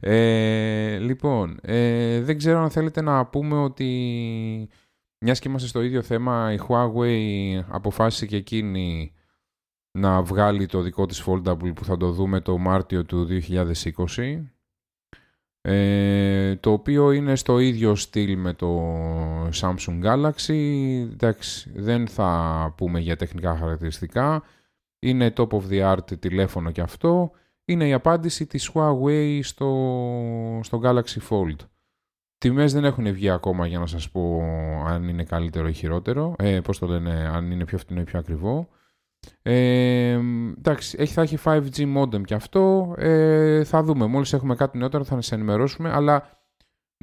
[0.00, 3.88] Ε, λοιπόν, ε, δεν ξέρω αν θέλετε να πούμε ότι
[5.24, 9.12] μιας και είμαστε στο ίδιο θέμα, η Huawei αποφάσισε και εκείνη
[9.96, 14.42] να βγάλει το δικό της foldable που θα το δούμε το Μάρτιο του 2020
[15.60, 18.94] ε, το οποίο είναι στο ίδιο στυλ με το
[19.60, 20.54] Samsung Galaxy.
[21.12, 24.42] Εντάξει δεν θα πούμε για τεχνικά χαρακτηριστικά.
[24.98, 27.30] Είναι top of the art τηλέφωνο και αυτό.
[27.64, 31.56] Είναι η απάντηση της Huawei στο, στο Galaxy Fold.
[32.38, 34.42] Τιμές δεν έχουν βγει ακόμα για να σας πω
[34.86, 36.34] αν είναι καλύτερο ή χειρότερο.
[36.38, 38.68] Ε, πώς το λένε, αν είναι πιο φθηνό ή πιο ακριβό
[39.42, 40.20] ε,
[40.58, 42.94] εντάξει, έχει, θα έχει 5G modem και αυτό.
[42.98, 44.06] Ε, θα δούμε.
[44.06, 45.90] Μόλις έχουμε κάτι νεότερο θα σας ενημερώσουμε.
[45.90, 46.44] Αλλά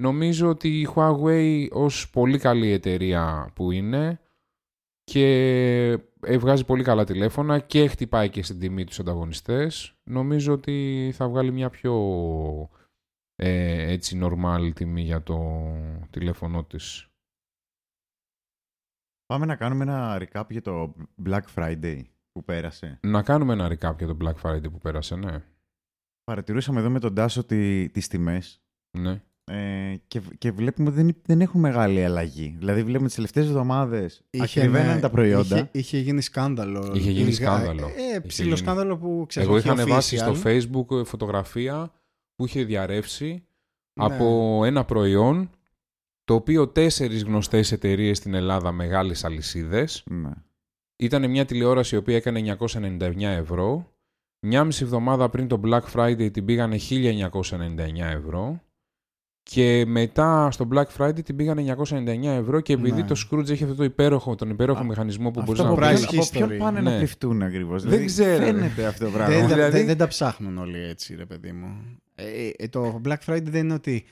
[0.02, 4.20] νομίζω ότι η Huawei ως πολύ καλή εταιρεία που είναι
[5.04, 5.28] και
[6.22, 9.96] ε, βγάζει πολύ καλά τηλέφωνα και χτυπάει και στην τιμή τους ανταγωνιστές.
[10.04, 11.94] Νομίζω ότι θα βγάλει μια πιο
[13.36, 15.64] ε, έτσι normal τιμή για το
[16.10, 17.13] τηλέφωνο της.
[19.34, 23.00] Πάμε να κάνουμε ένα recap για το Black Friday που πέρασε.
[23.02, 25.44] Να κάνουμε ένα recap για το Black Friday που πέρασε, ναι.
[26.24, 28.62] Παρατηρούσαμε εδώ με τον Τάσο τι, τις τιμές
[28.98, 29.22] ναι.
[29.44, 32.56] Ε, και, και βλέπουμε ότι δεν, δεν έχουν μεγάλη αλλαγή.
[32.58, 35.58] Δηλαδή, βλέπουμε τις τελευταίες εβδομάδες Είχε, ακριβέναν ναι, τα προϊόντα.
[35.58, 36.92] Είχε, είχε γίνει σκάνδαλο.
[36.96, 37.88] Είχε γίνει Λίγα- σκάνδαλο.
[37.88, 38.58] Ε, Είχε ψηλό γίνει.
[38.60, 39.46] σκάνδαλο που ξέρω.
[39.46, 40.36] Εγώ όχι είχα ανεβάσει official.
[40.36, 41.92] στο facebook ε, φωτογραφία
[42.36, 43.46] που είχε διαρρεύσει
[43.94, 44.06] Ναι.
[44.06, 45.50] από ένα προϊόν
[46.26, 50.30] το οποίο τέσσερις γνωστές εταιρείες στην Ελλάδα, μεγάλες αλυσίδες, Ναι.
[50.96, 53.92] ήταν μια τηλεόραση η οποία έκανε 999 ευρώ.
[54.46, 58.62] Μια μισή εβδομάδα πριν το Black Friday την πήγανε 1999 ευρώ.
[59.44, 63.08] Και μετά στο Black Friday την πήγανε 999 ευρώ και επειδή Ναι.
[63.08, 65.74] το Scrooge έχει αυτό το υπέροχο, τον υπέροχο Α, μηχανισμό που αυτό μπορείς το να
[65.74, 66.58] από, price βρεις ποιον, από ποιον history.
[66.60, 66.90] πάνε Ναι.
[66.92, 67.84] να κρυφτούν ακριβώς.
[67.84, 68.46] Δεν ξέρω.
[68.46, 69.34] Φαίνεται αυτό το πράγμα.
[69.36, 72.00] Δεν, τα- Δηλαδή- δεν, δεν τα ψάχνουν όλοι έτσι, ρε παιδί μου.
[72.16, 74.06] Ε, ε, το Black Friday δεν είναι ότι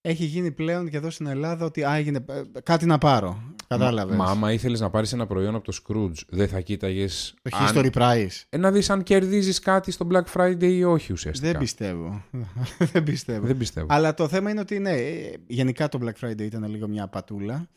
[0.00, 3.42] έχει γίνει πλέον και εδώ στην Ελλάδα ότι α, έγινε, ε, κάτι να πάρω.
[3.68, 4.16] Κατάλαβες.
[4.16, 7.66] Μα άμα ήθελες να πάρεις ένα προϊόν από το Scrooge, δεν θα κοίταγες Το αν-
[7.74, 8.42] history price.
[8.48, 11.50] Ε, να δεις αν κερδίζεις κάτι στο Black Friday ή όχι ουσιαστικά.
[11.50, 12.22] Δεν πιστεύω.
[12.92, 13.46] δεν πιστεύω.
[13.46, 13.86] Δεν πιστεύω.
[13.90, 17.68] Αλλά το θέμα είναι ότι ναι, ε, γενικά το Black Friday ήταν λίγο μια πατούλα.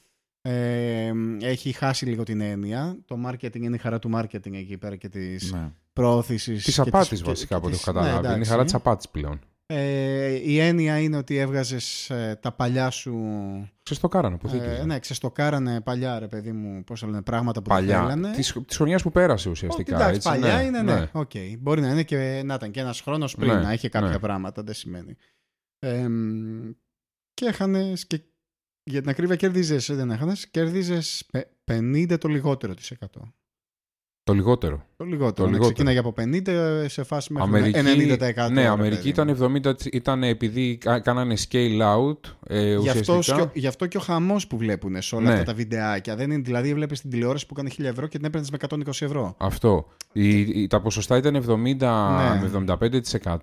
[0.42, 2.98] Ε, έχει χάσει λίγο την έννοια.
[3.06, 5.72] Το marketing είναι η χαρά του marketing εκεί πέρα και της Ναι.
[5.94, 6.64] προώθησης.
[6.64, 8.22] Της και απάτης της- και- βασικά και από ό,τι της- έχω καταλάβει.
[8.22, 8.52] ναι, είναι η εντάξει.
[8.52, 9.40] χαρά της απάτης πλέον.
[9.74, 13.14] Ε, η έννοια είναι ότι έβγαζες ε, τα παλιά σου...
[13.84, 14.64] Ξεστοκάρανε αποθήκη.
[14.64, 17.98] Ε, ναι, ξεστοκάρανε παλιά, ρε παιδί μου, πώς το λένε, πράγματα που Παλιά.
[17.98, 18.32] δεν θέλανε.
[18.36, 19.96] Της χρονιάς που πέρασε Ότι, ουσιαστικά.
[19.96, 21.10] εντάξει, έτσι, παλιά ναι, είναι, ναι.
[21.12, 21.32] Οκ.
[21.60, 24.20] Μπορεί να είναι και, να ήταν και ένας χρόνος πριν, Ναι, να είχε κάποια ναι.
[24.20, 25.16] πράγματα, δεν σημαίνει.
[25.80, 26.70] Ε, μ,
[27.34, 28.22] και έχανες και
[28.84, 33.34] για την ακρίβεια κέρδιζες, ε, δεν έχανες, κέρδιζες πε- 50 το λιγότερο της 100.
[34.24, 34.86] Το λιγότερο.
[34.98, 35.32] Το λιγότερο.
[35.34, 35.74] Το ναι, λιγότερο.
[35.74, 36.14] Ξεκίναγε από
[36.84, 38.52] 50 σε φάση μέχρι Αμερική, 90%.
[38.52, 39.60] ναι, ρε Αμερική παιδί ήταν μου.
[39.64, 43.46] 70, ήταν επειδή κα- κάνανε sell out ε, Γι' αυτός, ουσιαστικά.
[43.54, 45.32] και, γι' αυτό και ο χαμός που βλέπουν σε όλα Ναι.
[45.32, 46.16] αυτά τα βιντεάκια.
[46.16, 49.06] Δεν είναι, δηλαδή, βλέπεις την τηλεόραση που έκανε 1000 ευρώ και την έπαιρνες με 120
[49.06, 49.36] ευρώ.
[49.38, 49.88] Αυτό.
[50.12, 52.40] Η, η- τα ποσοστά ήταν 70 Ναι.
[52.42, 52.50] με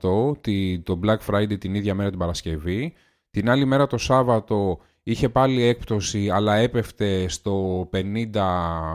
[0.03, 2.95] 75% τη, το Black Friday την ίδια μέρα την Παρασκευή.
[3.31, 8.25] Την άλλη μέρα το Σάββατο είχε πάλι έκπτωση αλλά έπεφτε στο 50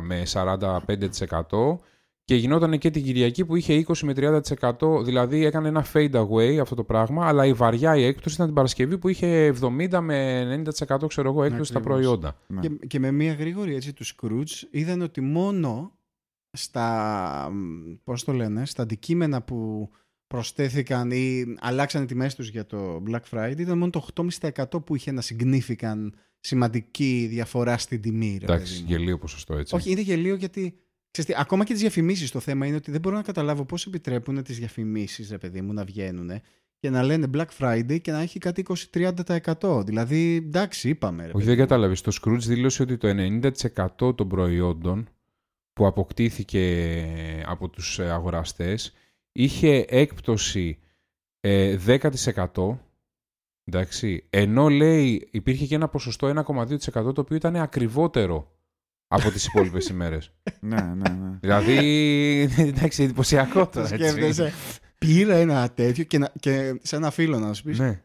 [0.02, 1.78] με 45%
[2.26, 6.58] και γινόταν και την Κυριακή που είχε 20 με 30% δηλαδή έκανε ένα fade away
[6.62, 10.63] αυτό το πράγμα αλλά η βαριά η έκπτωση ήταν την Παρασκευή που είχε 70 με
[10.88, 12.00] 90% ξέρω εγώ έκπτωση στα Ακριβώς.
[12.02, 12.38] προϊόντα.
[12.48, 12.60] Ναι.
[12.60, 15.91] Και, και με μία γρήγορη έτσι του Scrooge είδαν ότι μόνο
[16.52, 19.89] στα, μ, πώς το λένε, στα αντικείμενα που
[20.34, 24.08] προσθέθηκαν ή αλλάξαν οι τιμές τους για το Black Friday ήταν μόνο το
[24.41, 28.38] 8,5% που είχε ένα significant σημαντική διαφορά στην τιμή.
[28.39, 28.89] Ρε, Εντάξει, παιδί μου.
[28.89, 29.76] γελίο ποσοστό έτσι.
[29.76, 30.74] Όχι, είναι γελίο γιατί
[31.12, 33.86] ξέρεις τι, ακόμα και τις διαφημίσεις το θέμα είναι ότι δεν μπορώ να καταλάβω πώς
[33.86, 36.30] επιτρέπουν τις διαφημίσεις, ρε παιδί μου, να βγαίνουν
[36.80, 39.86] και να λένε Black Friday και να έχει κάτι 20-30%.
[39.86, 41.22] Δηλαδή, εντάξει, είπαμε.
[41.22, 41.62] Ρε, Όχι, παιδί δεν μου.
[41.62, 42.02] κατάλαβες.
[42.02, 43.08] Το Scrooge δήλωσε ότι το
[44.00, 45.10] 90% των προϊόντων
[45.74, 48.93] που αποκτήθηκε από τους ε, αγοραστές
[49.34, 50.78] είχε έκπτωση
[51.39, 52.78] ε, 10%.
[53.65, 58.52] Εντάξει, ενώ λέει υπήρχε και ένα ποσοστό 1,2% το οποίο ήταν ακριβότερο
[59.08, 60.32] από τις υπόλοιπες ημέρες.
[60.60, 61.38] ναι, ναι, ναι.
[61.41, 61.78] δηλαδή,
[62.58, 64.10] εντάξει, εντυπωσιακό Το τώρα, έτσι.
[64.10, 64.54] σκέφτεσαι.
[64.98, 67.80] Πήρα ένα τέτοιο και, να, και σε ένα φίλο να σου πεις.
[67.80, 68.04] Ναι.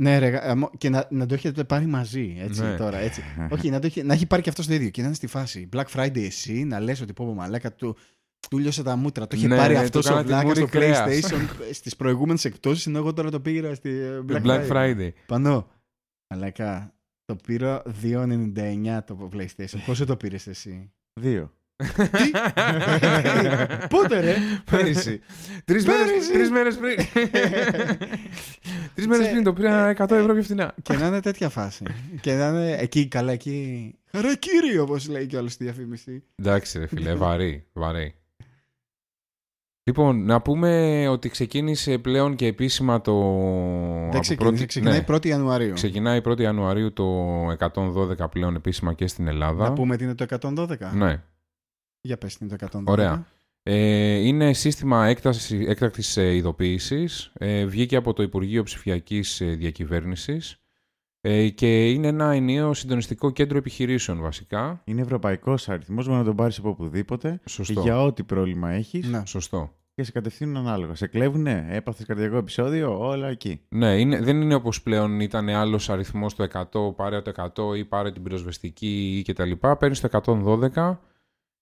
[0.00, 2.36] Ναι, ρε, γα- και να, να το έχετε πάρει μαζί.
[2.38, 2.76] Έτσι, Ναι.
[2.76, 3.22] τώρα, έτσι.
[3.50, 5.26] Όχι, να, το έχει, να έχει πάρει και αυτός το ίδιο και να είναι στη
[5.26, 5.68] φάση.
[5.72, 7.96] Black Friday εσύ, να λες ότι πω πω μαλάκα του,
[8.50, 9.26] του λιώσε τα μούτρα.
[9.26, 11.00] Το είχε Ναι, πάρει ναι, αυτός του ο κάνα τη βλάκα μούρη στο κρέας.
[11.08, 11.40] PlayStation
[11.72, 15.08] στις προηγούμενες εκπτώσεις ενώ εγώ τώρα το πήγα στη ε, Black, Black Friday.
[15.26, 15.68] Πανώ.
[16.34, 16.94] Μαλάκα,
[17.24, 19.78] το πήρα 2,99 το PlayStation.
[19.86, 21.50] Πόσο το πήρες εσύ; Δύο.
[21.76, 22.30] Τι;
[23.96, 24.34] Πότε ρε;
[24.70, 25.20] Πέρυσι.
[25.64, 26.32] Τρεις μέρες, Πέρυσι.
[26.32, 26.96] τρεις μέρες πριν.
[28.94, 30.74] Τρεις μέρες Σε- πριν το πήρα 100 ευρώ πιο φθηνά.
[30.82, 31.84] και να είναι τέτοια φάση.
[32.20, 33.94] και να είναι εκεί, καλά εκεί.
[34.10, 36.22] Χαρακίρι, όπως λέει κιόλας στη διαφήμιση.
[36.34, 38.14] Εντάξει ρε φίλε, βαρύ, βαρύ.
[39.88, 43.12] Λοιπόν, να πούμε ότι ξεκίνησε πλέον και επίσημα το...
[43.30, 45.72] Δεν από ξεκίνησε, πρώτη- ξεκινάει ναι, 1η Ιανουαρίου.
[45.72, 49.68] ξεκινάει 1η Ιανουαρίου το 112 πλέον επίσημα και στην Ελλάδα.
[49.68, 50.76] Να πούμε τι είναι το 112.
[50.94, 51.22] Ναι.
[52.00, 52.82] Για πες τι είναι το 112.
[52.84, 53.26] Ωραία.
[53.62, 57.32] Ε, είναι σύστημα έκταση, έκτακτης ε, ειδοποίησης.
[57.34, 60.56] Ε, βγήκε από το Υπουργείο Ψηφιακής ε, Διακυβέρνησης
[61.28, 64.80] ε, και είναι ένα ενιαίο συντονιστικό κέντρο επιχειρήσεων βασικά.
[64.84, 67.80] Είναι ευρωπαϊκός αριθμός, μπορεί να τον πάρεις από οπουδήποτε Σωστό.
[67.80, 69.22] για ό,τι πρόβλημα έχεις Ναι.
[69.26, 69.72] Σωστό.
[69.94, 70.94] και σε κατευθύνουν ανάλογα.
[70.94, 73.60] Σε κλέβουνε, έπαθες καρδιακό επεισόδιο, όλα εκεί.
[73.68, 77.32] Ναι, είναι, δεν είναι όπως πλέον ήταν άλλος αριθμός το 100, πάρε το
[77.72, 79.76] 100 ή πάρε την πυροσβεστική ή και τα λοιπά.
[79.76, 80.08] Παίρνεις το
[80.74, 80.98] 112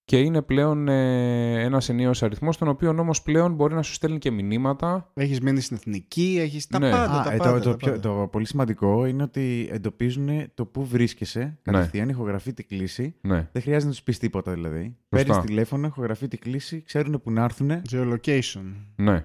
[0.05, 4.19] και είναι πλέον ε, ένας ενίος αριθμός, τον οποίο όμως πλέον μπορεί να σου στέλνει
[4.19, 5.11] και μηνύματα.
[5.15, 6.91] Έχεις μείνει στην εθνική, έχεις τα Ναι.
[6.91, 7.21] πάντα.
[7.21, 8.01] Α, τα ε, πάντα, το, το, τα πιο- πάντα.
[8.01, 13.15] το πολύ σημαντικό είναι ότι εντοπίζουν το πού βρίσκεσαι κατευθείαν, ηχογραφεί τη κλίση.
[13.21, 14.97] Ναι, Δεν χρειάζεται να τους πεις τίποτα δηλαδή.
[15.09, 17.71] Παίρνεις τηλέφωνο, ηχογραφεί τη κλίση, ξέρουν που να έρθουν.
[17.93, 18.63] Geolocation.
[18.97, 19.25] ναι.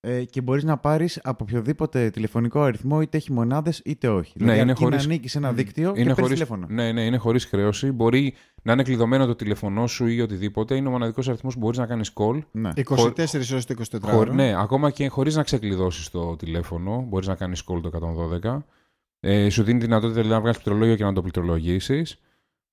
[0.00, 4.32] Ε, και μπορείς να πάρεις από οποιοδήποτε τηλεφωνικό αριθμό, είτε έχει μονάδες είτε όχι.
[4.36, 5.54] Ναι, δηλαδή, είναι αρκεί χωρίς- να ανήκεις σε ένα Μμ.
[5.54, 6.66] δίκτυο και Είναι παίρνεις χωρίς, τηλέφωνο.
[6.70, 7.90] ναι, ναι, είναι χωρίς χρέωση.
[7.92, 10.74] Μπορεί να είναι κλειδωμένο το τηλέφωνό σου ή οτιδήποτε.
[10.76, 12.38] Είναι ο μοναδικός αριθμός που μπορείς να κάνεις call.
[12.50, 12.70] Ναι.
[12.74, 14.32] 24 ώρες το 24 Χω- ώρο.
[14.32, 18.64] ναι, ακόμα και χωρίς να ξεκλειδώσεις το τηλέφωνο, μπορείς να κάνεις call το 112.
[19.20, 22.20] Ε, σου δίνει τη δυνατότητα δηλαδή, να βγάλεις πληκτρολόγιο και να το πληκτρολογήσεις.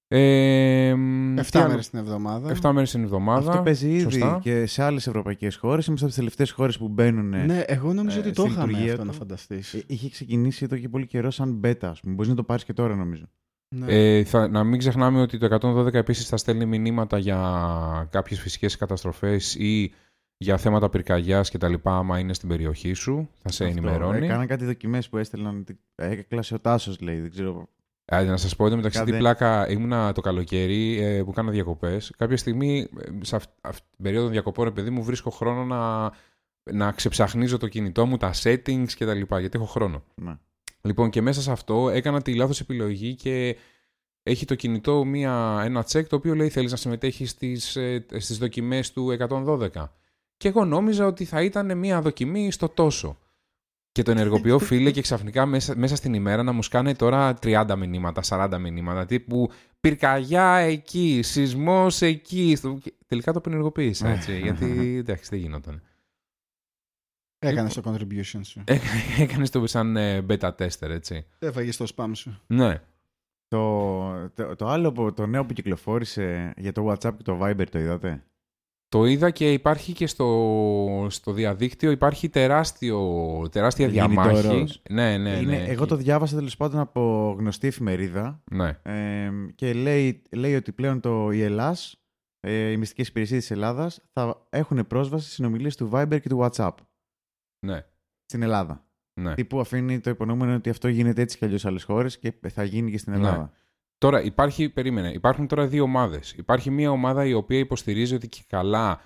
[0.07, 0.95] Ε, 7
[1.67, 2.55] μέρες την εβδομάδα.
[2.61, 3.49] 7 μέρες την εβδομάδα.
[3.49, 4.39] Αυτό παίζει ήδη Σωστά.
[4.41, 5.85] και σε άλλες ευρωπαϊκές χώρες.
[5.85, 7.29] Είμαστε από τις τελευταίες χώρες που μπαίνουν.
[7.45, 9.07] Ναι, εγώ νομίζω ε, ότι το στη είχαμε λειτουργία αυτό του.
[9.11, 9.73] να φανταστείς.
[9.73, 12.13] Ε, Είχε ξεκινήσει εδώ και πολύ καιρό σαν beta, ας πούμε.
[12.13, 13.23] Μπορείς να το πάρεις και τώρα, νομίζω.
[13.75, 13.85] Ναι.
[13.87, 18.75] Ε, θα, να μην ξεχνάμε ότι το 112 επίσης θα στέλνει μηνύματα για κάποιες φυσικές
[18.77, 19.93] καταστροφές ή
[20.37, 23.29] για θέματα πυρκαγιάς και τα λοιπά άμα είναι στην περιοχή σου.
[23.41, 23.77] Θα σε Αυτό.
[23.77, 24.25] ενημερώνει.
[24.25, 25.63] Έκαναν κάτι δοκιμές που έστελναν.
[25.63, 27.19] τι- Έκλασε ο Τάσος, λέει.
[27.19, 27.69] Δεν ξέρω.
[28.05, 29.11] Ε, να σας πω ότι μεταξύ Κάδε.
[29.11, 32.11] τι πλάκα ήμουνα το καλοκαίρι ε, που κάνα διακοπές.
[32.17, 36.11] Κάποια στιγμή ε, σε αυτ- αυτή την περίοδο διακοπών, επειδή μου βρίσκω χρόνο να,
[36.71, 40.03] να ξεψαχνίζω το κινητό μου, τα settings και τα λοιπά, γιατί έχω χρόνο.
[40.15, 40.37] Ναι.
[40.81, 43.57] Λοιπόν, και μέσα σε αυτό έκανα τη λάθος επιλογή και
[44.23, 48.37] έχει το κινητό μία, ένα τσεκ το οποίο λέει θέλεις να συμμετέχεις στις, ε, στις
[48.37, 49.91] δοκιμές του 112.
[50.37, 53.17] Και εγώ νόμιζα ότι θα ήταν μία δοκιμή στο τόσο.
[53.95, 57.73] Και το ενεργοποιώ φίλε και ξαφνικά μέσα, μέσα στην ημέρα να μου σκάνε τώρα 30
[57.77, 62.55] μηνύματα, 40 μηνύματα τύπου πυρκαγιά εκεί, σεισμός εκεί.
[62.55, 62.77] Στο...
[62.81, 64.65] και Τελικά το απενεργοποίησα έτσι, γιατί
[65.01, 65.81] εντάξει δεν γινόταν.
[67.39, 68.63] Έκανες το contribution σου.
[69.19, 71.25] Έκανες το σαν ε, beta tester έτσι.
[71.39, 72.41] Έφαγες το spam σου.
[72.47, 72.81] Ναι.
[73.47, 77.67] Το, το, το άλλο, που- το νέο που κυκλοφόρησε για το WhatsApp και το Viber,
[77.69, 78.23] το είδατε;
[78.95, 84.47] Το είδα και υπάρχει και στο, στο διαδίκτυο υπάρχει τεράστιο, τεράστια Γεννητό διαμάχη.
[84.47, 84.75] ροζ.
[84.89, 85.63] Ναι, ναι, Είναι, ναι.
[85.63, 90.99] εγώ το διάβασα τέλος πάντων από γνωστή εφημερίδα Ναι, ε, και λέει, λέει ότι πλέον
[90.99, 92.03] το, η Ελλάς,
[92.39, 96.39] ε, οι μυστικές υπηρεσίες της Ελλάδας θα έχουν πρόσβαση στις συνομιλίες του Viber και του
[96.41, 96.73] WhatsApp
[97.65, 97.85] ναι,
[98.25, 98.87] στην Ελλάδα.
[99.21, 99.33] ναι.
[99.33, 102.33] Τι που αφήνει το υπονοούμενο ότι αυτό γίνεται έτσι κι αλλιώς σε άλλες χώρες και
[102.47, 103.49] θα γίνει και στην Ναι.
[103.99, 104.17] Ελλάδα.
[104.17, 106.31] Τώρα υπάρχει, περίμενε, υπάρχουν τώρα δύο ομάδες.
[106.37, 109.01] Υπάρχει μία ομάδα η οποία υποστηρίζει ότι και καλά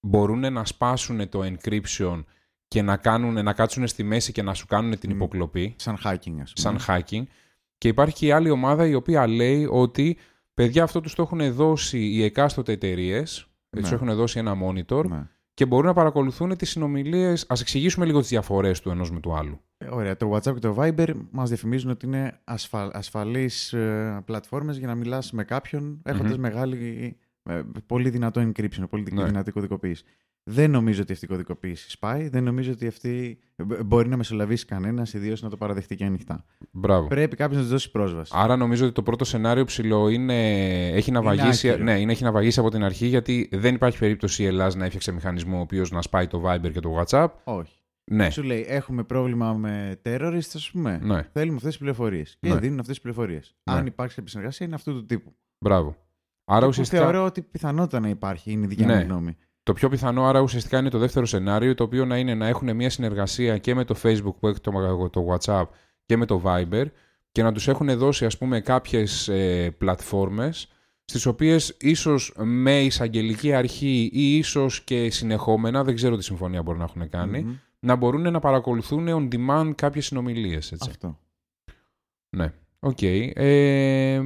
[0.00, 2.24] μπορούν να σπάσουν το encryption
[2.68, 5.14] και να, κάνουν, να κάτσουν στη μέση και να σου κάνουν την Μμ.
[5.16, 6.78] υποκλοπή, Σαν hacking, ας πούμε.
[6.78, 7.22] σαν hacking.
[7.78, 10.18] Και υπάρχει και η άλλη ομάδα η οποία λέει ότι
[10.54, 13.18] παιδιά αυτό τους το έχουν δώσει οι εκάστοτε εταιρείε,
[13.70, 13.80] Ναι.
[13.80, 15.28] τους έχουν δώσει ένα monitor Ναι.
[15.60, 17.44] Και μπορούν να παρακολουθούν τις συνομιλίες.
[17.48, 19.60] Ας εξηγήσουμε λίγο τις διαφορές του ενός με του άλλου.
[19.78, 20.16] Ε, Ωραία.
[20.16, 22.90] Το WhatsApp και το Viber μας διαφημίζουν ότι είναι ασφα...
[22.92, 26.40] ασφαλείς ε, πλατφόρμες για να μιλάς με κάποιον έχοντας Μμμ.
[26.40, 29.24] μεγάλη, ε, πολύ δυνατό encryption, πολύ Ναι.
[29.24, 30.04] δυνατή κωδικοποίηση.
[30.52, 32.28] Δεν νομίζω ότι αυτή η κωδικοποίηση σπάει.
[32.28, 36.44] Δεν νομίζω ότι αυτή μπ- μπορεί να μεσολαβήσει κανένας, ιδίως να το παραδεχτεί και ανοιχτά.
[36.70, 37.06] Μπράβο.
[37.08, 38.32] Πρέπει κάποιος να της δώσει πρόσβαση.
[38.36, 40.36] Άρα νομίζω ότι το πρώτο σενάριο ψηλό είναι,
[40.88, 41.84] έχει, να Είναι βαγίσει, άκυρο.
[41.84, 44.84] ναι, είναι, έχει να βαγίσει από την αρχή γιατί δεν υπάρχει περίπτωση η Ελλάδα να
[44.84, 47.28] έφτιαξε μηχανισμό ο οποίος να σπάει το Viber και το WhatsApp.
[47.44, 47.74] Όχι.
[48.04, 50.98] Ναι, Σου λέει: Έχουμε πρόβλημα με terrorists, ας πούμε.
[51.02, 52.36] ναι, Θέλουμε αυτές τις πληροφορίες.
[52.40, 52.58] Και Ναι.
[52.58, 53.56] δίνουν αυτές τις πληροφορίες.
[53.70, 53.74] Ναι.
[53.76, 55.32] Αν υπάρξει κάποια συνεργασία, είναι αυτού του τύπου.
[55.58, 55.96] μπράβο.
[56.44, 58.94] Άρα Που ουσιαστικά, Θεωρώ ότι πιθανότητα να υπάρχει, είναι η δικιά Ναι.
[58.96, 59.36] μου γνώμη.
[59.70, 62.76] Το πιο πιθανό άρα ουσιαστικά είναι το δεύτερο σενάριο, το οποίο να είναι να έχουν
[62.76, 65.64] μια συνεργασία και με το Facebook που έχει το, το WhatsApp
[66.06, 66.84] και με το Viber
[67.32, 70.68] και να τους έχουν δώσει ας πούμε κάποιες ε, πλατφόρμες
[71.04, 76.80] στις οποίες ίσως με εισαγγελική αρχή ή ίσως και συνεχόμενα, δεν ξέρω τι συμφωνία μπορούν
[76.80, 77.54] να έχουν κάνει, Μμμ.
[77.80, 80.72] να μπορούν να παρακολουθούν on demand κάποιες συνομιλίες.
[80.72, 80.88] Έτσι.
[80.90, 81.18] Αυτό.
[82.36, 82.52] Ναι.
[82.80, 83.02] Οκ.
[83.02, 84.20] Ε,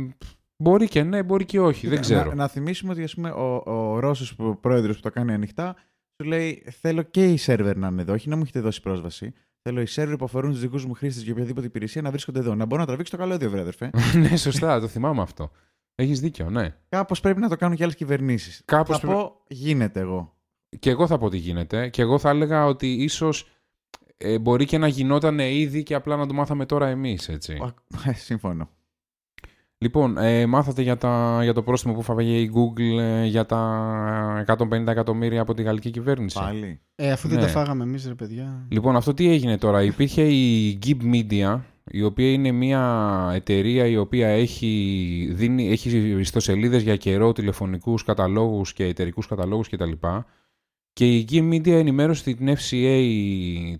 [0.56, 1.86] μπορεί και ναι, μπορεί και όχι.
[1.86, 2.28] Δεν Να- ξέρω.
[2.28, 5.74] Να, να θυμίσουμε ότι ας πούμε, ο, ο Ρώσος που- πρόεδρος που το κάνει ανοιχτά
[6.22, 9.32] σου λέει θέλω και οι σερβερ να είναι εδώ, όχι να μου έχετε δώσει πρόσβαση.
[9.62, 12.54] Θέλω οι σερβερ που αφορούν τους δικούς μου χρήστες για οποιαδήποτε υπηρεσία να βρίσκονται εδώ.
[12.54, 13.90] Να μπορώ να τραβήξω το καλώδιο, βρε αδερφέ.
[14.30, 14.80] ναι, σωστά.
[14.80, 15.50] Το θυμάμαι αυτό.
[15.94, 16.74] Έχεις δίκιο, ναι.
[16.88, 18.62] Κάπως πρέπει να το κάνουν και άλλες κυβερνήσεις.
[18.64, 20.34] Κάπως Θα πρέπει- πω, γίνεται εγώ.
[20.78, 21.88] Και εγώ θα πω τι γίνεται.
[21.88, 23.48] Και εγώ θα έλεγα ότι ίσως
[24.16, 27.58] ε, μπορεί και να γινόταν ήδη και απλά να το μάθαμε τώρα εμείς, έτσι.
[28.06, 28.68] Ε, Συμφωνώ.
[29.78, 34.44] Λοιπόν, ε, μάθατε για, τα, για το πρόστιμο που φάγε η Google ε, για τα
[34.46, 36.80] 150 εκατομμύρια από τη γαλλική κυβέρνηση; Πάλι.
[36.94, 37.44] Ε, αφού δεν Ναι.
[37.44, 38.66] τα φάγαμε εμείς, ρε παιδιά.
[38.70, 41.60] Λοιπόν, αυτό τι έγινε τώρα; Υπήρχε η Gib Media,
[41.90, 48.72] η οποία είναι μια εταιρεία η οποία έχει, δίνει, έχει ιστοσελίδες για καιρό, τηλεφωνικούς καταλόγους
[48.72, 49.92] και εταιρικούς καταλόγους κτλ.
[50.92, 53.02] Και η Gib Media ενημέρωσε την FCA,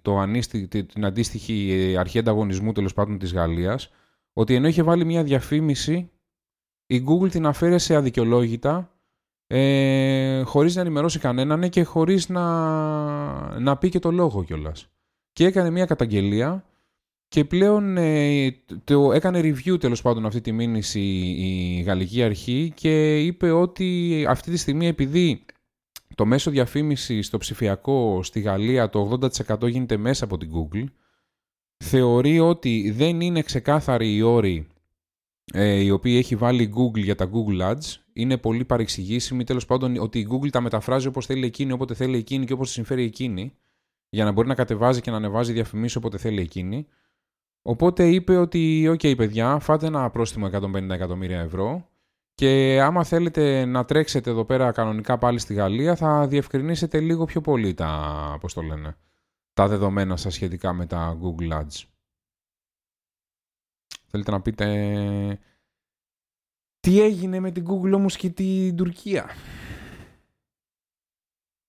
[0.02, 3.90] το ανίστη- την αντίστοιχη ε, αρχή ανταγωνισμού τέλος πάντων της Γαλλίας,
[4.35, 6.11] ότι ενώ είχε βάλει μια διαφήμιση,
[6.87, 8.90] η Google την αφαίρεσε αδικαιολόγητα,
[9.47, 14.88] ε, χωρίς να ενημερώσει κανέναν και χωρίς να, να πει και το λόγο κιόλας.
[15.33, 16.64] Και έκανε μια καταγγελία
[17.29, 18.51] και πλέον ε,
[18.85, 21.01] το έκανε review τέλος πάντων αυτή τη μήνυση
[21.38, 25.44] η Γαλλική Αρχή και είπε ότι αυτή τη στιγμή επειδή
[26.14, 29.18] το μέσο διαφήμισης στο ψηφιακό στη Γαλλία το
[29.49, 30.85] 80% γίνεται μέσα από την Google,
[31.85, 34.66] θεωρεί ότι δεν είναι ξεκάθαρη η όρη
[35.53, 37.97] ε, η οποία έχει βάλει η Google για τα Google Ads.
[38.12, 42.16] Είναι πολύ παρεξηγήσιμη, τέλος πάντων, ότι η Google τα μεταφράζει όπως θέλει εκείνη, όποτε θέλει
[42.16, 43.55] εκείνη και όπως της συμφέρει εκείνη,
[44.09, 46.87] για να μπορεί να κατεβάζει και να ανεβάζει διαφημίσεις όποτε θέλει εκείνη.
[47.62, 51.88] Οπότε είπε ότι, οκ παιδιά, φάτε ένα πρόστιμο 150 εκατομμύρια ευρώ
[52.35, 57.40] και άμα θέλετε να τρέξετε εδώ πέρα κανονικά πάλι στη Γαλλία, θα διευκρινίσετε λίγο πιο
[57.40, 58.97] πολύ τα, πώς το λένε,
[59.54, 61.84] τα δεδομένα σας σχετικά με τα Google Ads.
[64.06, 65.38] Θέλετε να πείτε
[66.80, 69.30] τι έγινε με την Google όμως και την Τουρκία;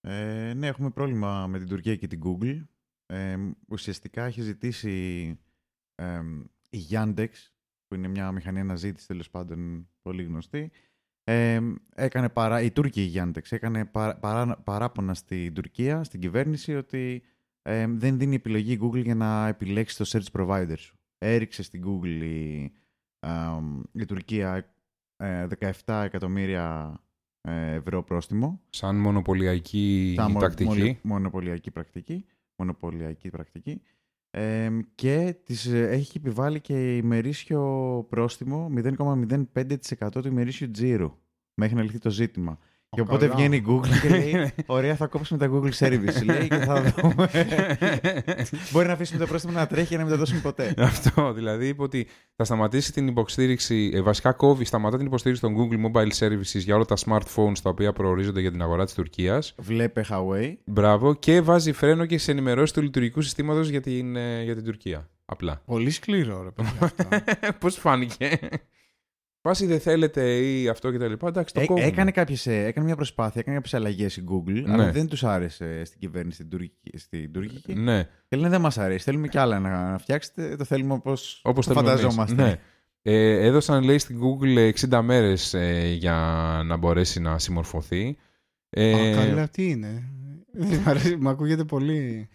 [0.01, 2.65] Ε, ναι, έχουμε πρόβλημα με την Τουρκία και την Google.
[3.05, 5.39] Ε, ουσιαστικά έχει ζητήσει
[5.95, 6.21] ε,
[6.69, 7.29] η Yandex,
[7.87, 10.71] που είναι μια μηχανή αναζήτησης τέλος πάντων πολύ γνωστή,
[11.23, 11.61] ε,
[11.95, 17.23] έκανε παρά, η Τούρκη η Yandex έκανε παρά, παρά, παράπονα στην Τουρκία, στην κυβέρνηση, ότι
[17.67, 20.97] ε, δεν δίνει επιλογή η Google για να επιλέξει το search provider σου.
[21.17, 22.71] Έριξε στην Google η,
[23.91, 24.73] η Τουρκία
[25.23, 26.97] 17 ε, εκατομμύρια
[27.41, 28.61] ε, ευρώ πρόστιμο.
[28.69, 30.99] Σαν μονοπωλιακή Σαν πρακτική.
[31.01, 32.25] μονοπωλιακή πρακτική.
[32.55, 33.81] Μονοπωλιακή πρακτική.
[34.29, 37.61] Ε, και της έχει επιβάλει και ημερήσιο
[38.09, 41.17] πρόστιμο 0,05% του ημερήσιου τζίρου
[41.53, 42.59] μέχρι να λυθεί το ζήτημα.
[42.95, 46.25] Και οπότε βγαίνει η Google και λέει: Ωραία, θα κόψουμε τα Google Service.
[46.25, 47.29] λέει και θα δούμε.
[48.71, 50.73] Μπορεί να αφήσουμε το πρόστιμο να τρέχει και να μην τα δώσουμε ποτέ.
[50.91, 51.33] Αυτό.
[51.33, 53.91] Δηλαδή είπε ότι θα σταματήσει την υποστήριξη.
[53.93, 57.69] Ε, βασικά κόβει, σταματά την υποστήριξη των Google Mobile Services για όλα τα smartphones τα
[57.69, 59.55] οποία προορίζονται για την αγορά της Τουρκίας.
[59.57, 60.53] Βλέπε Huawei.
[60.65, 61.15] Μπράβο.
[61.15, 65.09] Και βάζει φρένο και σε ενημερώσεις του λειτουργικού συστήματος για, την, ε, για την Τουρκία.
[65.25, 65.61] Απλά.
[65.65, 66.93] Πολύ σκληρό, ρε παιδιά.
[67.59, 68.39] Πώς φάνηκε;
[69.45, 72.85] Πάση δεν θέλετε ή αυτό και τα λοιπά, εντάξει, το ε, έκανε, κάποιες, ε, έκανε
[72.85, 74.73] μια προσπάθεια, έκανε κάποιες αλλαγές η Google, ναι.
[74.73, 76.97] αλλά δεν τους άρεσε στην κυβέρνηση στην τουρκική.
[76.97, 77.73] Στην τουρκική.
[77.73, 78.03] Ναι.
[78.27, 79.03] Και λένε δεν μας αρέσει.
[79.03, 80.55] Θέλουμε κι άλλα να, να φτιάξετε.
[80.55, 82.43] Το θέλουμε όπως το φανταζόμαστε.
[82.43, 82.59] Ναι.
[83.01, 86.15] Ε, έδωσαν, λέει, στην Google 60 μέρες ε, για
[86.65, 88.17] να μπορέσει να συμμορφωθεί.
[88.69, 90.03] Ε, Α, καλά, τι είναι.
[91.19, 92.29] Μ' ακούγεται πολύ.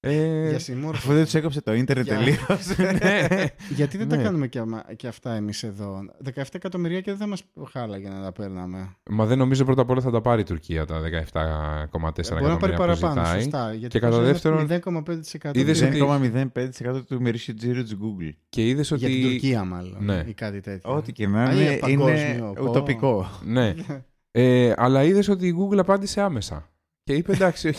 [0.00, 1.06] Ε, για συμμόρφωση.
[1.06, 2.76] Αφού δεν τους έκοψε το ίντερνετ τελείως.
[3.02, 3.26] Ναι.
[3.68, 4.22] Γιατί δεν τα ναι.
[4.22, 4.48] κάνουμε
[4.96, 6.00] και, αυτά εμείς εδώ;
[6.34, 8.96] 17 εκατομμύρια και δεν μας χάλαγε να τα παίρναμε.
[9.10, 11.88] Μα δεν νομίζω πρώτα απ' όλα θα τα πάρει η Τουρκία τα 17,4 εκατομμύρια.
[12.30, 13.24] Μπορεί να πάρει παραπάνω.
[13.24, 14.68] Σωστά, γιατί και κατά δεύτερον.
[14.70, 18.32] 0,5% του ημερήσιου τζίρου της Google.
[18.48, 19.00] Και είδες ότι.
[19.00, 20.04] Για την Τουρκία, μάλλον.
[20.04, 20.24] Ναι.
[20.26, 20.94] Ή κάτι τέτοιο.
[20.94, 21.78] Ό,τι και να είναι.
[21.86, 23.30] Είναι ουτοπικό.
[23.44, 23.74] Ναι.
[24.30, 26.70] ε, αλλά είδες ότι η Google απάντησε άμεσα.
[27.02, 27.76] Και είπε εντάξει, οκ.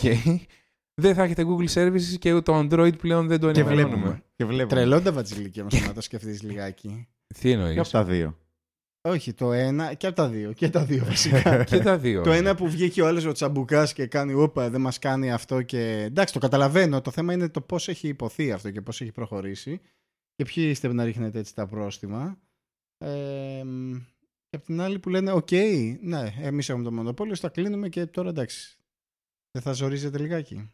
[0.98, 4.22] Okay δεν θα έχετε Google Services και το Android πλέον δεν το ενημερώνουμε.
[4.36, 4.74] Και βλέπουμε.
[4.74, 7.08] Τρελό νταβατζιλίκια μας να το σκεφτείς λιγάκι.
[7.38, 8.38] Τι εννοείς; Και από τα δύο.
[9.00, 10.52] Όχι, το ένα και από τα δύο.
[10.52, 11.64] Και τα δύο βασικά.
[11.64, 12.22] και τα δύο.
[12.22, 15.62] το ένα που βγήκε ο άλλος ο τσαμπουκάς και κάνει όπα, δεν μας κάνει αυτό.
[15.62, 16.02] Και...
[16.02, 17.00] Εντάξει, το καταλαβαίνω.
[17.00, 19.80] Το θέμα είναι το πώς έχει ειπωθεί αυτό και πώς έχει προχωρήσει.
[20.34, 22.38] Και ποιοι είστε να ρίχνετε έτσι τα πρόστιμα.
[22.98, 23.62] Ε,
[24.48, 25.50] και απ' την άλλη που λένε, οκ,
[26.00, 28.78] ναι, εμείς έχουμε το μονοπόλιο, θα κλείνουμε και τώρα εντάξει.
[29.50, 30.72] Δεν θα ζορίζετε λιγάκι.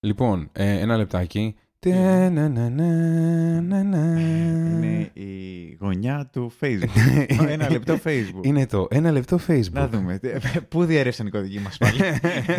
[0.00, 1.56] Λοιπόν, ε, ένα λεπτάκι.
[4.74, 7.24] Είναι η γωνιά του Facebook.
[7.48, 8.42] ένα λεπτό Facebook.
[8.42, 9.72] Είναι το ένα λεπτό Facebook.
[9.72, 10.20] Να δούμε.
[10.68, 11.98] Πού διαρρεύσαν οι κωδικοί μας πάλι.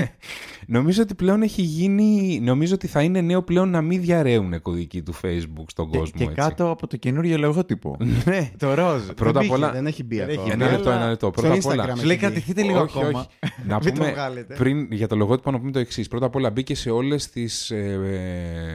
[0.75, 2.39] νομίζω ότι πλέον έχει γίνει.
[2.43, 6.19] Νομίζω ότι θα είναι νέο πλέον να μην διαρρέουν κωδικοί του Facebook στον κόσμο.
[6.19, 7.97] Και κάτω από το καινούριο λογότυπο.
[8.25, 8.51] ναι.
[8.57, 9.01] Το ροζ.
[9.15, 9.71] Πρώτα απ' όλα.
[9.71, 10.47] Δεν έχει μπει ακόμα.
[10.51, 11.29] Ένα λεπτό, ένα λεπτό.
[11.31, 11.95] Πρώτα απ' όλα.
[11.95, 13.27] Σου λέει κρατηθείτε λίγο ακόμα.
[13.67, 14.13] Να πούμε
[14.57, 16.07] πριν για το λογότυπο να πούμε το εξής.
[16.07, 17.71] Πρώτα απ' όλα μπήκε σε όλες τις.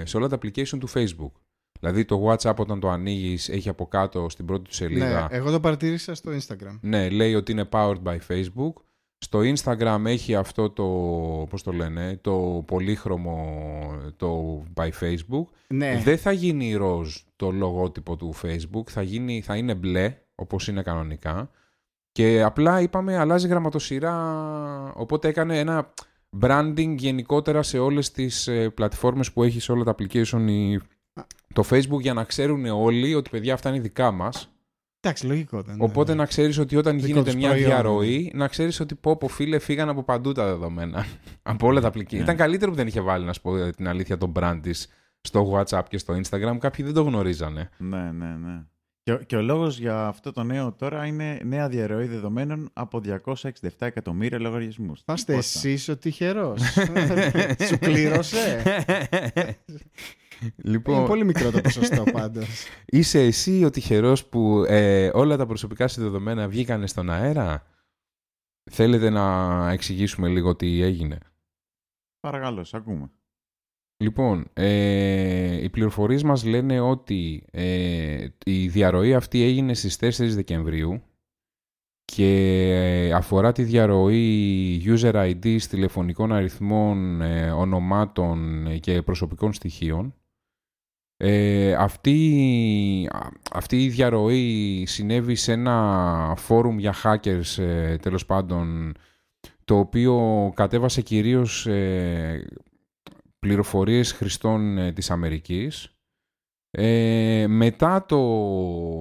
[0.05, 1.33] σε όλα τα application του Facebook.
[1.81, 5.29] Δηλαδή το WhatsApp όταν το ανοίγεις έχει από κάτω στην πρώτη του σελίδα.
[5.31, 6.79] Ναι, εγώ το παρατήρησα στο Instagram.
[6.81, 8.73] Ναι, λέει ότι είναι powered by Facebook.
[9.19, 10.85] Στο Instagram έχει αυτό το,
[11.51, 13.57] πώς το λένε, το πολύχρωμο
[14.17, 15.45] το by Facebook.
[15.69, 16.01] Ναι.
[16.05, 20.83] Δεν θα γίνει ροζ το λογότυπο του Facebook, θα, γίνει, θα είναι μπλε, όπως είναι
[20.83, 21.51] κανονικά.
[22.13, 25.93] Και απλά είπαμε αλλάζει γραμματοσυρά, οπότε έκανε ένα
[26.41, 30.79] branding γενικότερα σε όλες τις ε, πλατφόρμες που έχει σε όλα τα application η,
[31.53, 34.49] το Facebook για να ξέρουν όλοι ότι παιδιά αυτά είναι δικά μας.
[35.01, 35.77] Εντάξει, λογικό ήταν.
[35.77, 36.19] Ναι, Οπότε ναι.
[36.19, 40.03] να ξέρεις ότι όταν γίνεται μια διαρροή, να ξέρεις ότι πω πω φίλε φύγαν από
[40.03, 41.07] παντού τα δεδομένα.
[41.43, 42.13] από όλα τα application.
[42.13, 42.19] Ναι.
[42.19, 44.89] Ήταν καλύτερο που δεν είχε βάλει, να σου πω την αλήθεια, τον brand της
[45.21, 46.57] στο WhatsApp και στο Instagram.
[46.59, 47.71] Κάποιοι δεν το γνωρίζανε.
[47.79, 48.65] Ναι, ναι, ναι.
[49.05, 53.69] Και, και ο λόγος για αυτό το νέο τώρα είναι νέα διαρροή δεδομένων από 267
[53.79, 55.03] εκατομμύρια λογαριασμούς.
[55.05, 56.63] Πάστε εσείς ο τυχερός.
[57.69, 58.63] Σου κλήρωσε.
[60.57, 62.67] Λοιπόν, είναι πολύ μικρό το ποσοστό πάντως.
[62.87, 67.67] Είσαι εσύ ο τυχερός που ε, όλα τα προσωπικά σου δεδομένα βγήκαν στον αέρα;
[68.71, 71.19] Θέλετε να εξηγήσουμε λίγο τι έγινε;
[72.21, 73.11] Παρακαλώ, σε ακούμε.
[73.97, 81.03] Λοιπόν, ε, οι πληροφορίες μας λένε ότι ε, η διαρροή αυτή έγινε στις 4 Δεκεμβρίου
[82.05, 90.15] και αφορά τη διαρροή user ID τηλεφωνικών αριθμών, ε, ονομάτων και προσωπικών στοιχείων.
[91.17, 93.11] Ε, αυτή,
[93.53, 98.95] αυτή η διαρροή συνέβη σε ένα φόρουμ για hackers, ε, τέλος πάντων,
[99.65, 102.47] το οποίο κατέβασε κυρίως ε,
[103.45, 105.99] πληροφορίες χρηστών ε, της Αμερικής.
[106.71, 108.19] Ε, μετά, το,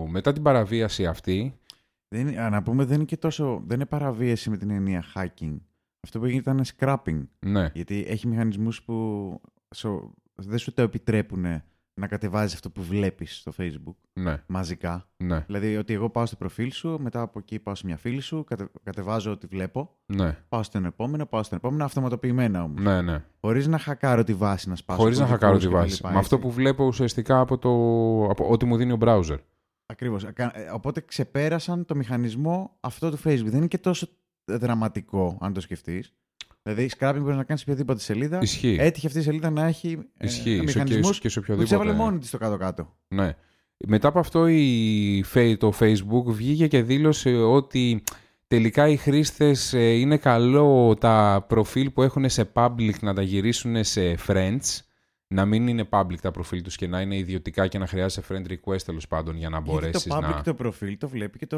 [0.09, 1.57] μετά την παραβίαση αυτή...
[2.07, 3.61] Δεν, να πούμε δεν είναι και τόσο...
[3.65, 5.57] Δεν είναι παραβίαση με την έννοια hacking.
[6.03, 7.27] Αυτό που έγινε ήταν scrapping.
[7.39, 7.69] Ναι.
[7.73, 9.41] Γιατί έχει μηχανισμούς που
[10.35, 11.63] δεν σου το επιτρέπουν
[11.93, 14.43] να κατεβάζεις αυτό που βλέπεις στο Facebook ναι.
[14.47, 15.07] μαζικά.
[15.17, 15.39] Ναι.
[15.39, 18.43] Δηλαδή ότι εγώ πάω στο προφίλ σου, μετά από εκεί πάω σε μια φίλη σου,
[18.43, 20.37] κατε, κατεβάζω ό,τι βλέπω, ναι.
[20.49, 22.81] πάω στον επόμενο, πάω στον επόμενο, αυτοματοποιημένα όμως.
[22.81, 23.23] Ναι, ναι.
[23.41, 25.01] Χωρίς να χακάρω τη βάση να σπάσω.
[25.01, 26.07] Χωρίς να χακάρω τη βάση.
[26.07, 27.69] Με αυτό που βλέπω ουσιαστικά από, το,
[28.29, 29.37] από ό,τι μου δίνει ο browser.
[29.85, 30.23] Ακριβώς.
[30.23, 30.33] Ε,
[30.73, 33.45] οπότε ξεπέρασαν το μηχανισμό αυτό του Facebook.
[33.45, 34.07] Δεν είναι και τόσο
[34.45, 36.13] δραματικό, αν το σκεφτείς.
[36.63, 38.39] Δηλαδή, scrapping μπορείς να κάνεις σε οποιαδήποτε σελίδα.
[38.41, 38.77] Ισχύει.
[38.79, 40.57] Έτυχε αυτή η σελίδα να έχει Ισχύει.
[40.57, 42.95] Ε, μηχανισμούς και σε που ξέβαλε μόνη της στο κάτω-κάτω.
[43.07, 43.35] Ναι.
[43.87, 45.23] Μετά από αυτό η,
[45.57, 48.03] το Facebook βγήκε και δήλωσε ότι
[48.47, 53.83] τελικά οι χρήστες ε, είναι καλό τα προφίλ που έχουν σε public να τα γυρίσουν
[53.83, 54.79] σε friends
[55.33, 58.51] να μην είναι public τα προφίλ τους και να είναι ιδιωτικά και να χρειάζεται friend
[58.51, 60.19] request τέλος πάντων για να μπορέσει να.
[60.19, 60.41] Το public να...
[60.41, 61.57] το προφίλ το βλέπει και, το...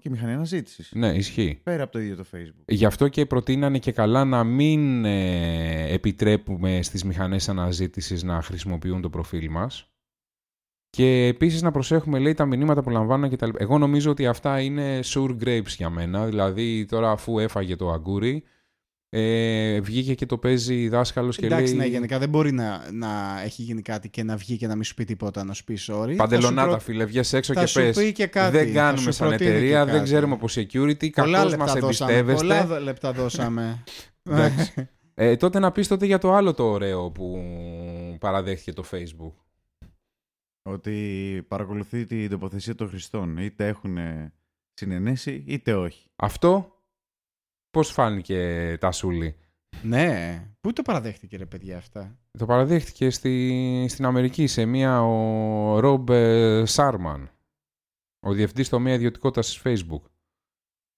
[0.00, 0.92] και η μηχανή αναζήτησης.
[0.94, 1.60] Ναι, ισχύει.
[1.62, 2.64] Πέρα από το ίδιο το Facebook.
[2.66, 9.00] Γι' αυτό και προτείνανε και καλά να μην ε, επιτρέπουμε στις μηχανές αναζήτησης να χρησιμοποιούν
[9.00, 9.88] το προφίλ μας.
[10.90, 13.58] Και επίσης να προσέχουμε, λέει, τα μηνύματα που λαμβάνουν και τα λοιπά.
[13.60, 16.26] Εγώ νομίζω ότι αυτά είναι sure grapes για μένα.
[16.26, 18.44] Δηλαδή, τώρα αφού έφαγε το αγκούρι,
[19.16, 21.76] ε, βγήκε και το παίζει δάσκαλος και Εντάξει, λέει.
[21.76, 24.84] ναι, γενικά δεν μπορεί να, να έχει γίνει κάτι και να βγει και να μην
[24.84, 26.14] σου πει τίποτα, να σου πει sorry.
[26.16, 26.78] Παντελονάτα, προ...
[26.78, 27.96] φίλε, βγες έξω θα και πες.
[27.96, 28.56] πει και κάτι.
[28.56, 31.08] Δεν κάνουμε σαν εταιρεία, δεν ξέρουμε από security.
[31.08, 32.46] Κακώς μας εμπιστεύεστε.
[32.46, 33.82] Πολλά λεπτά δώσαμε.
[35.14, 37.42] ε, τότε να πεις τότε για το άλλο το ωραίο που
[38.20, 39.34] παραδέχτηκε το Facebook.
[40.62, 43.36] Ότι παρακολουθεί την τοποθεσία των χρηστών.
[43.36, 43.98] Είτε έχουν
[44.74, 46.06] συνενέσει είτε όχι.
[46.16, 46.73] Αυτό
[47.74, 49.36] Πώς φάνηκε τα Σούλη;
[49.82, 50.42] Ναι.
[50.60, 56.08] Πού το παραδέχτηκε ρε παιδιά αυτά; Το παραδέχτηκε στη, στην Αμερική σε μία ο Ρομπ
[56.64, 57.30] Σάρμαν,
[58.20, 60.02] ο διευθυντής τομέα ιδιωτικότητα της Facebook.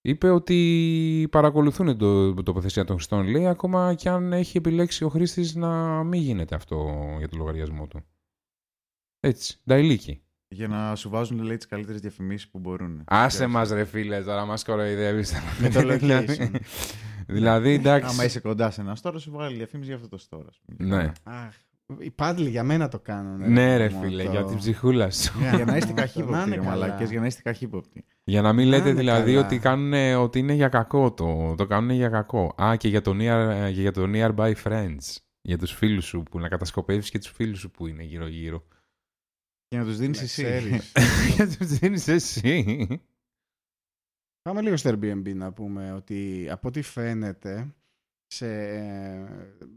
[0.01, 5.09] Είπε ότι παρακολουθούν το, το τοποθεσία των χρηστών, λέει, ακόμα και αν έχει επιλέξει ο
[5.09, 8.05] χρήστης να μην γίνεται αυτό για το λογαριασμό του.
[9.19, 10.21] Έτσι, νταϊλίκι.
[10.49, 13.01] Για να σου βάζουν λέει, τις καλύτερες διαφημίσεις που μπορούν.
[13.05, 15.33] Άσε μας, ρε φίλε, τώρα μας κοροϊδεύεις.
[15.59, 16.49] Με το location.
[17.27, 18.09] δηλαδή, εντάξει.
[18.13, 20.49] Άμα είσαι κοντά σε ένα στόρο, σου βγάλει διαφήμιση για αυτό το στόρο.
[20.77, 21.11] Ναι.
[21.23, 21.53] Αχ,
[21.99, 23.51] οι πάντλοι για μένα το κάνουν.
[23.51, 25.39] Ναι, ρε φίλε, για την ψυχούλα σου.
[25.55, 28.05] για να είστε καχύποπτοι, μαλακέ, για να είστε καχύποπτοι.
[28.23, 31.53] Για να μην λέτε δηλαδή ότι, κάνουν, ότι είναι για κακό το.
[31.57, 32.55] Το κάνουν για κακό.
[32.61, 35.15] Α, και για το, near, για το nearby friends.
[35.41, 38.63] Για τους φίλους σου που να κατασκοπεύεις και τους φίλους σου που είναι γύρω-γύρω.
[39.69, 40.69] Για να τους δίνεις εσύ.
[41.35, 42.87] Για να τους δίνεις εσύ.
[44.41, 47.75] Πάμε λίγο στο Airbnb να πούμε ότι από ό,τι φαίνεται
[48.27, 48.47] σε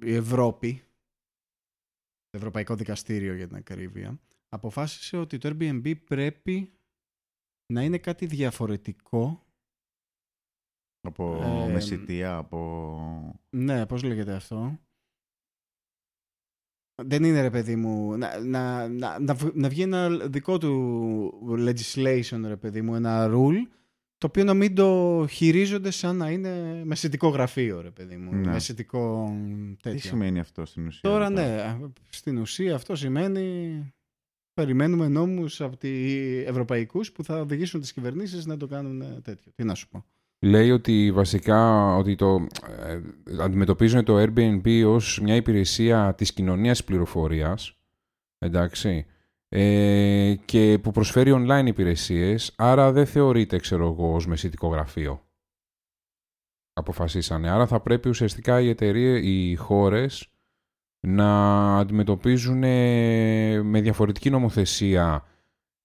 [0.02, 0.82] η Ευρώπη,
[2.28, 6.72] το Ευρωπαϊκό Δικαστήριο για την ακρίβεια, αποφάσισε ότι το Airbnb πρέπει
[7.72, 9.44] να είναι κάτι διαφορετικό
[11.00, 13.40] από ε, μεσητεία, από...
[13.56, 14.78] Ναι, πώς λέγεται αυτό;
[17.04, 19.18] Δεν είναι ρε παιδί μου να, να, να,
[19.54, 23.66] να, βγει ένα δικό του legislation ρε παιδί μου, ένα rule
[24.18, 28.50] το οποίο να μην το χειρίζονται σαν να είναι μεσητικό γραφείο ρε παιδί μου, ναι.
[28.50, 29.34] μεσητικό
[29.82, 30.00] τέτοιο.
[30.00, 31.10] Τι σημαίνει αυτό στην ουσία.
[31.10, 31.76] Τώρα λοιπόν; ναι,
[32.08, 33.92] στην ουσία αυτό σημαίνει
[34.54, 39.52] περιμένουμε νόμους από τις ευρωπαϊκούς που θα οδηγήσουν τις κυβερνήσεις να το κάνουν τέτοιο.
[39.54, 40.04] Τι να σου πω
[40.40, 42.46] λέει ότι βασικά ότι το,
[42.78, 43.00] ε,
[43.40, 47.76] αντιμετωπίζουν το Airbnb ως μια υπηρεσία της κοινωνίας πληροφορίας,
[48.38, 49.06] εντάξει,
[49.48, 55.24] ε, και που προσφέρει online υπηρεσίες, άρα δεν θεωρείται, ξέρω εγώ, ως μεσητικό γραφείο.
[56.72, 57.50] Αποφασίσανε.
[57.50, 60.28] Άρα θα πρέπει ουσιαστικά οι εταιρείες, οι χώρες
[61.06, 62.58] να αντιμετωπίζουν
[63.66, 65.24] με διαφορετική νομοθεσία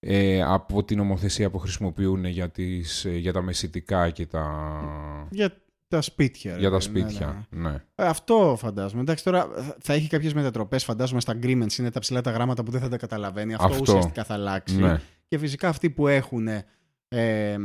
[0.07, 4.47] ε, από την νομοθεσία που χρησιμοποιούν για, τις, ε, για τα μεσητικά και τα...
[5.31, 6.57] Για τα σπίτια.
[6.57, 7.69] Για τα σπίτια, ναι, ναι.
[7.69, 7.83] ναι.
[7.95, 9.01] Ε, αυτό φαντάζομαι.
[9.01, 9.47] Εντάξει, τώρα
[9.79, 12.89] θα έχει κάποιες μετατροπές, φαντάζομαι στα agreements, είναι τα ψηλά τα γράμματα που δεν θα
[12.89, 13.53] τα καταλαβαίνει.
[13.53, 13.81] Αυτό, αυτό.
[13.81, 14.77] ουσιαστικά θα αλλάξει.
[14.77, 15.01] Ναι.
[15.27, 16.47] Και φυσικά αυτοί που έχουν
[17.17, 17.57] ε,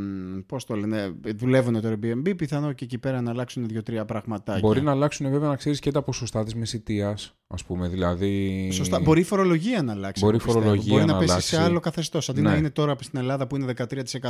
[0.46, 4.61] πώς το λένε, δουλεύουν το Airbnb, πιθανό και εκεί πέρα να αλλάξουν δύο-τρία πραγματάκια.
[4.61, 7.88] Μπορεί να αλλάξουν βέβαια να ξέρεις και τα ποσοστά της μεσητείας, ας πούμε.
[7.88, 8.68] Δηλαδή...
[8.72, 9.01] Σωστά.
[9.01, 10.24] Μπορεί η φορολογία να αλλάξει.
[10.24, 10.64] Μπορεί η εγώ πιστεύω.
[10.74, 11.48] φορολογία Μπορεί να, να πέσει αλλάξει.
[11.55, 12.28] σε άλλο καθεστώς.
[12.28, 12.48] Αντί Ναι.
[12.51, 13.72] να είναι τώρα στην Ελλάδα που είναι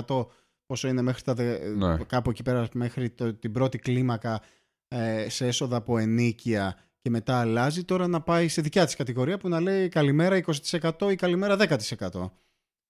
[0.03, 0.27] 13%
[0.67, 1.97] όσο είναι μέχρι τα, δε- Ναι.
[2.07, 4.41] κάπου εκεί πέρα μέχρι το, την πρώτη κλίμακα
[4.89, 9.39] ε, σε έσοδα από ενίκεια και μετά αλλάζει, τώρα να πάει σε δικιά της κατηγορία
[9.39, 10.41] που να λέει καλημέρα
[10.71, 11.57] 20% ή καλημέρα
[11.99, 12.31] 10%.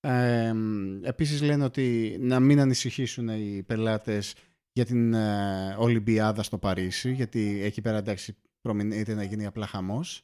[0.01, 0.55] Ε,
[1.03, 4.35] επίσης λένε ότι να μην ανησυχήσουν οι πελάτες
[4.73, 10.23] για την ε, Ολυμπιάδα στο Παρίσι, γιατί εκεί πέρα εντάξει προμηνύεται να γίνει απλά χαμός,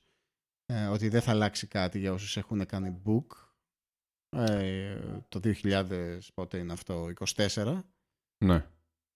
[0.66, 3.26] ε, ότι δεν θα αλλάξει κάτι για όσους έχουν κάνει book.
[4.36, 7.82] Ε, το 2000 πότε είναι αυτό, 24,
[8.44, 8.66] Ναι,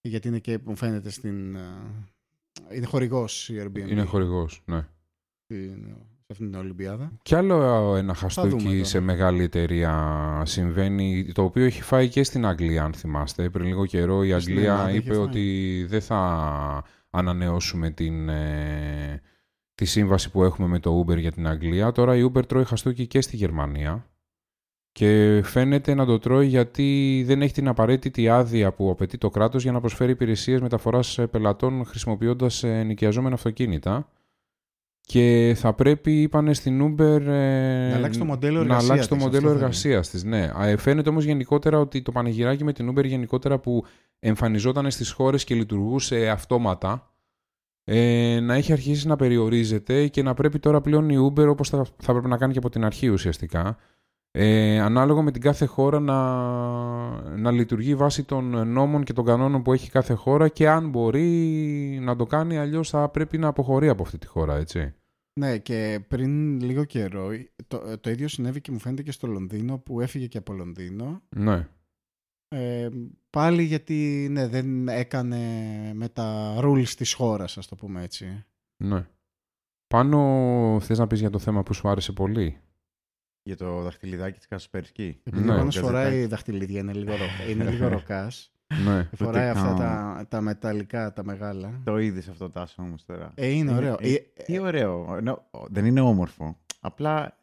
[0.00, 1.54] γιατί είναι και μου φαίνεται στην...
[1.56, 2.06] ε,
[2.70, 4.62] είναι χορηγός η Airbnb είναι χορηγός.
[4.66, 4.88] Ναι.
[5.44, 5.96] στην-
[6.30, 7.12] σε αυτήν την Ολυμπιάδα.
[7.22, 7.54] Κι άλλο
[7.96, 8.84] ένα δούμε χαστούκι τώρα.
[8.84, 13.50] σε μεγάλη εταιρεία συμβαίνει, το οποίο έχει φάει και στην Αγγλία, αν θυμάστε.
[13.50, 15.22] Πριν λίγο καιρό η Στην Αγγλία Ελλάδα είχε είπε φάει.
[15.22, 19.22] ότι δεν θα ανανεώσουμε την, ε,
[19.74, 21.92] τη σύμβαση που έχουμε με το Uber για την Αγγλία.
[21.92, 24.04] Τώρα η Uber τρώει χαστούκι και στη Γερμανία.
[24.92, 29.62] Και φαίνεται να το τρώει γιατί δεν έχει την απαραίτητη άδεια που απαιτεί το κράτος
[29.62, 34.08] για να προσφέρει υπηρεσίες μεταφοράς ε, πελατών χρησιμοποιώντας ε, νοικιαζόμενα αυτοκίνητα.
[35.10, 39.14] Και θα πρέπει, είπανε στην Uber, ε, Να αλλάξει το μοντέλο να εργασίας αλλάξει το
[39.14, 40.24] της, μοντέλο αυτό θα εργασίας της.
[40.24, 40.50] Ναι.
[40.56, 43.84] Α, ε, Φαίνεται όμως γενικότερα ότι το πανηγυράκι με την Uber γενικότερα που
[44.18, 47.12] εμφανιζόταν στις χώρες και λειτουργούσε αυτόματα
[47.84, 51.86] ε, να έχει αρχίσει να περιορίζεται και να πρέπει τώρα πλέον η Uber όπως θα,
[51.96, 53.76] θα πρέπει να κάνει και από την αρχή ουσιαστικά
[54.30, 56.16] ε, ανάλογα με την κάθε χώρα να,
[57.36, 61.28] να λειτουργεί βάσει των νόμων και των κανόνων που έχει κάθε χώρα και αν μπορεί
[62.02, 64.94] να το κάνει αλλιώς θα πρέπει να αποχωρεί από αυτή τη χώρα, έτσι.
[65.32, 67.30] Ναι, και πριν λίγο καιρό
[67.66, 71.22] το, το ίδιο συνέβη και μου φαίνεται και στο Λονδίνο που έφυγε και από Λονδίνο.
[71.36, 71.68] Ναι.
[72.48, 72.88] Ε,
[73.30, 75.38] πάλι γιατί ναι, δεν έκανε
[75.94, 78.44] με τα rules της χώρας, ας το πούμε έτσι.
[78.84, 79.08] Ναι.
[79.86, 82.60] Πάνω θες να πεις για το θέμα που σου άρεσε πολύ;
[83.42, 85.20] Για το δαχτυλιδάκι της Κασπερσκή.
[85.24, 85.54] Επειδή Ναι.
[85.54, 86.26] ο Πάνος φοράει Καζετάκι.
[86.30, 88.52] δαχτυλίδια, είναι λίγο, ρο- είναι λίγο ροκάς.
[88.84, 89.08] Ναι.
[89.16, 89.76] φοράει Ούτε αυτά καν.
[89.76, 91.80] τα, τα μεταλλικά, τα μεγάλα.
[91.84, 93.32] Το είδες αυτό τάσο όμως τώρα.
[93.34, 93.96] Ε, είναι ωραίο.
[94.00, 95.14] Ε, Ε, Τι ωραίο.
[95.18, 96.56] Ενώ, δεν είναι όμορφο.
[96.80, 97.38] Απλά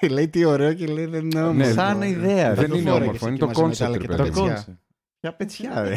[0.00, 1.58] ε, λέει τι ωραίο και λέει δεν είναι όμορφο.
[1.58, 2.54] Ναι, σαν ιδέα.
[2.54, 4.08] δεν το είναι φόραγες όμορφο, εκεί είναι το μαζί με τα concept, άλλα ρε και
[4.08, 4.46] τα παιδί το μου.
[4.48, 4.64] πετσιά.
[4.64, 4.78] concept.
[5.20, 5.94] Ποια πετσιά, ρε.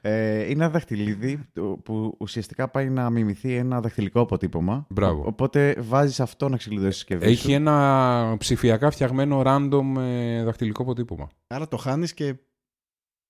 [0.00, 4.86] ε, είναι ένα δαχτυλίδι το- που ουσιαστικά πάει να μιμηθεί ένα δαχτυλικό αποτύπωμα.
[4.90, 5.20] Μπράβο.
[5.20, 7.52] Ο- Οπότε βάζεις αυτό να ξεκλειδώσει τη συσκευή Έχει σου.
[7.52, 11.28] ένα ψηφιακά φτιαγμένο random ε, δαχτυλικό αποτύπωμα.
[11.46, 12.34] Άρα το χάνεις και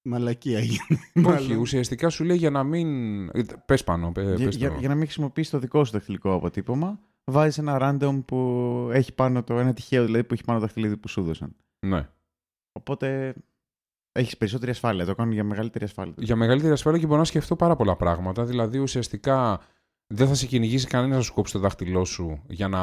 [0.02, 1.00] μαλακία γίνει.
[1.14, 1.58] Όχι, Μάλλον.
[1.58, 3.28] ουσιαστικά σου λέει για να μην.
[3.28, 4.76] ε, Πες πάνω, πε, Για, πες για, το.
[4.78, 8.36] για να μην χρησιμοποιήσει το δικό σου δαχτυλικό αποτύπωμα, βάζεις ένα random που
[8.92, 11.56] έχει πάνω το, ένα τυχαίο δηλαδή που έχει πάνω το δαχτυλίδι που σου έδωσαν.
[11.86, 12.08] Ναι.
[12.72, 13.34] Οπότε
[14.12, 15.04] έχεις περισσότερη ασφάλεια.
[15.04, 16.14] Το κάνουν για μεγαλύτερη ασφάλεια.
[16.18, 18.44] Για μεγαλύτερη ασφάλεια και μπορώ να σκεφτώ πάρα πολλά πράγματα.
[18.44, 19.60] Δηλαδή, ουσιαστικά
[20.12, 22.80] δεν θα σε κυνηγήσει κανένας να σου κόψει το δάχτυλό σου για να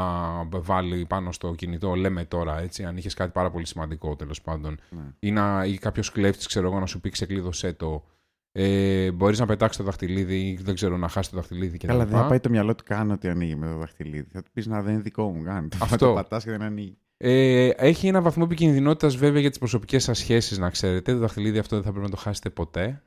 [0.49, 1.95] βάλει πάνω στο κινητό.
[1.95, 4.79] Λέμε τώρα έτσι, αν είχες κάτι πάρα πολύ σημαντικό τέλος πάντων.
[4.89, 5.01] Ναι.
[5.19, 8.05] Ή, να, ή κάποιος κλέφτης, ξέρω εγώ, να σου πει ξεκλείδωσέ το.
[8.51, 11.87] Ε, Μπορείς να πετάξεις το δαχτυλίδι ή δεν ξέρω, να χάσεις το δαχτυλίδι κτλ.
[11.87, 14.29] Καλά, δεν θα πάει το μυαλό του καν ότι ανοίγει με το δαχτυλίδι.
[14.31, 15.69] Θα του πεις να δεν είναι δικό μου καν.
[15.73, 15.85] Αυτό.
[15.87, 16.97] Θα το πατάς και δεν ανοίγει.
[17.19, 21.13] Ε, έχει ένα βαθμό επικινδυνότητας βέβαια για τις προσωπικές σας σχέσεις, να ξέρετε.
[21.13, 23.03] Το δαχτυλίδι αυτό δεν θα πρέπει να το χάσετε ποτέ.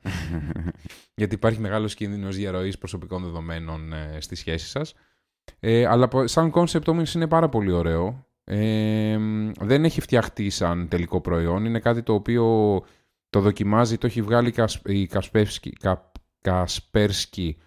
[1.15, 4.93] γιατί υπάρχει μεγάλος κίνδυνος διαρροής προσωπικών δεδομένων ε, στη σχέση σας.
[5.59, 8.25] Ε, αλλά πο- σαν concept όμως είναι πάρα πολύ ωραίο.
[8.43, 9.17] Ε,
[9.59, 11.65] δεν έχει φτιαχτεί σαν τελικό προϊόν.
[11.65, 12.45] Είναι κάτι το οποίο
[13.29, 16.11] το δοκιμάζει, το έχει βγάλει η Κασ- η Κασπεύσκη- Κα-
[16.41, 17.57] Kaspersky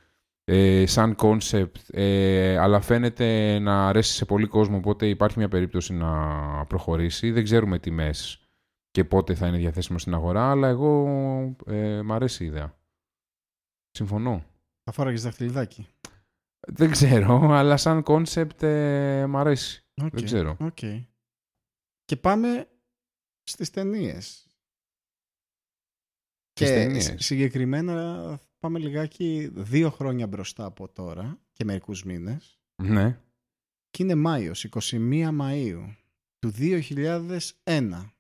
[0.44, 5.92] ε, σαν concept, ε, αλλά φαίνεται να αρέσει σε πολύ κόσμο, οπότε υπάρχει μια περίπτωση
[5.92, 7.30] να προχωρήσει.
[7.30, 8.48] Δεν ξέρουμε τιμές
[8.90, 11.06] και πότε θα είναι διαθέσιμο στην αγορά, αλλά εγώ
[11.66, 12.78] ε, μ' αρέσει η ιδέα.
[13.90, 14.44] Συμφωνώ.
[14.84, 15.86] Θα φόραγες δαχτυλιδάκι.
[16.66, 19.84] Δεν ξέρω, αλλά σαν concept ε, μ' αρέσει.
[20.02, 20.56] Οκ, Δεν ξέρω.
[20.60, 20.78] οκ.
[22.04, 22.68] Και πάμε
[23.42, 24.26] στις ταινίες.
[26.50, 27.04] Στις Και ταινίες.
[27.04, 32.58] σ- συγκεκριμένα πάμε λιγάκι δύο χρόνια μπροστά από τώρα και μερικούς μήνες.
[32.82, 33.20] Ναι.
[33.90, 35.94] Και είναι Μάιος, 21 Μαΐου
[36.38, 38.12] του 2001.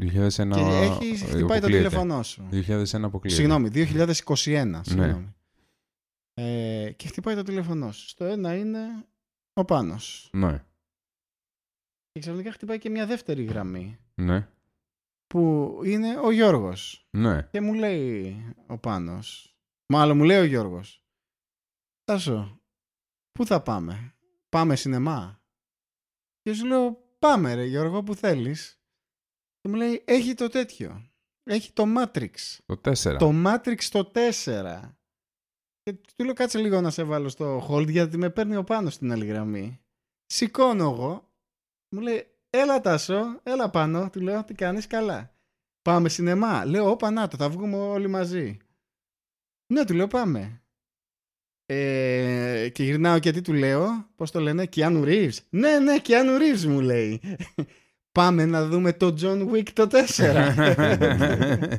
[0.00, 1.66] 2001 και έχει χτυπάει το αποκλείεται.
[1.66, 2.48] τηλέφωνό σου.
[2.52, 3.42] 2001 αποκλείεται.
[3.42, 4.66] Συγγνώμη, 2021.
[4.66, 4.80] Ναι.
[4.84, 5.34] Συγγνώμη.
[6.34, 8.08] Ε, και χτυπάει το τηλέφωνό σου.
[8.08, 9.06] Στο ένα είναι
[9.52, 10.30] ο Πάνος.
[10.32, 10.64] Ναι.
[12.12, 14.48] Και ξαφνικά χτυπάει και μια δεύτερη γραμμή Ναι.
[15.26, 17.06] που είναι ο Γιώργος.
[17.10, 17.42] Ναι.
[17.50, 19.51] Και μου λέει ο Πάνος,
[19.92, 21.04] μάλλον μου λέει ο Γιώργος,
[22.04, 22.60] Τάσο,
[23.32, 24.14] πού θα πάμε,
[24.48, 25.42] πάμε σινεμά;
[26.42, 28.82] Και σου λέω, πάμε ρε Γιώργο, που θέλεις.
[29.60, 31.12] Και μου λέει, έχει το τέτοιο,
[31.42, 32.34] έχει το Matrix.
[32.66, 33.16] Το 4.
[33.18, 34.96] Το Matrix το 4.
[35.82, 38.90] Και του λέω κάτσε λίγο να σε βάλω στο hold γιατί με παίρνει ο πάνω
[38.90, 39.80] στην άλλη γραμμή.
[40.26, 41.32] Σηκώνω εγώ.
[41.94, 44.10] Μου λέει έλα Τάσο, έλα πάνω.
[44.10, 45.34] Του λέω τι κάνεις καλά.
[45.82, 46.64] Πάμε σινεμά.
[46.64, 48.58] Λέω όπα να το θα βγούμε όλοι μαζί.
[49.72, 50.62] Ναι του λέω πάμε.
[51.66, 55.36] Ε, και γυρνάω και τι του λέω, πώς το λένε, Keanu Reeves.
[55.48, 57.20] Ναι, ναι, Keanu Reeves μου λέει.
[58.18, 59.96] Πάμε να δούμε το John Wick το 4.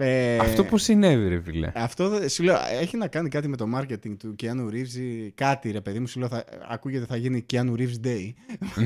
[0.00, 1.72] Ε, Αυτό πώς συνέβη ρε φίλε.
[1.74, 5.30] αυτό δε- σου λέω, έχει να κάνει κάτι με το marketing του Keanu Reeves ή
[5.30, 6.06] κάτι ρε παιδί μου.
[6.06, 8.32] Σου λέω, θα, ακούγεται θα γίνει Keanu Reeves Day.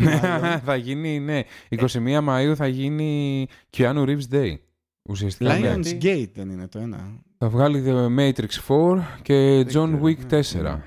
[0.64, 1.42] θα γίνει, ναι.
[1.70, 1.88] 21
[2.28, 3.46] Μαΐου θα γίνει
[3.76, 4.55] Keanu Reeves Day.
[5.09, 5.74] Ουσιαστικά ναι.
[5.74, 7.22] Lions Gate δεν είναι το ένα.
[7.38, 10.40] θα βγάλει The Matrix 4 και John ξέρω, Wick ναι.
[10.72, 10.80] 4.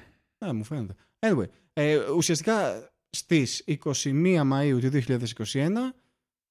[0.45, 0.93] Ναι, μου φαίνεται.
[1.19, 5.69] Anyway, ε, ουσιαστικά στις 21 Μαΐου του 2021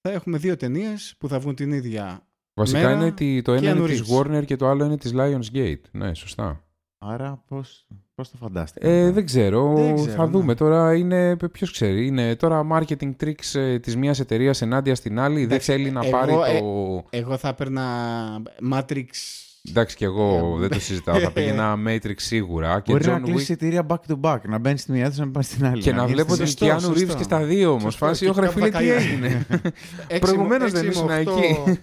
[0.01, 2.27] θα έχουμε δύο ταινίες που θα βγουν την ίδια.
[2.55, 4.21] Βασικά Μέρα είναι ότι το ένα Keanu είναι της Reeves.
[4.21, 5.81] Warner και το άλλο είναι της Lionsgate.
[5.91, 6.65] Ναι, σωστά.
[6.99, 8.89] Άρα πώς, πώς το φαντάστηκα.
[8.89, 10.31] Ε, δεν ξέρω, Δεν ξέρω, θα ναι.
[10.31, 10.55] δούμε.
[10.55, 15.35] Τώρα είναι, ποιος ξέρει, είναι τώρα marketing tricks ε, της μιας εταιρείας ενάντια στην άλλη.
[15.35, 17.05] Δεν Εντάξει, θέλει να εγώ, πάρει ε, το...
[17.11, 17.83] Εγώ θα έπαιρνα
[18.73, 19.05] Matrix...
[19.69, 23.21] Εντάξει και εγώ Ε, δεν το συζητάω, θα πήγαινα Matrix σίγουρα και Μπορεί να John
[23.23, 24.39] κλείσει Wick εισιτήρια back to back.
[24.49, 25.83] Να μπαίνει στη μία του να πάει στην άλλη.
[25.83, 27.13] και να βγεις βλέπω στη- τον Σωστό, Keanu σωστό.
[27.13, 27.83] Reeves και στα δύο όμως.
[27.83, 28.95] Σωστό, Φάση, και όχι ρε φίλε τι καβακαλιά.
[28.95, 29.47] έγινε;
[30.07, 31.31] Έξι Προηγουμένως με- δεν έξι ήσουν με εκεί.
[31.31, 31.77] οκτώ-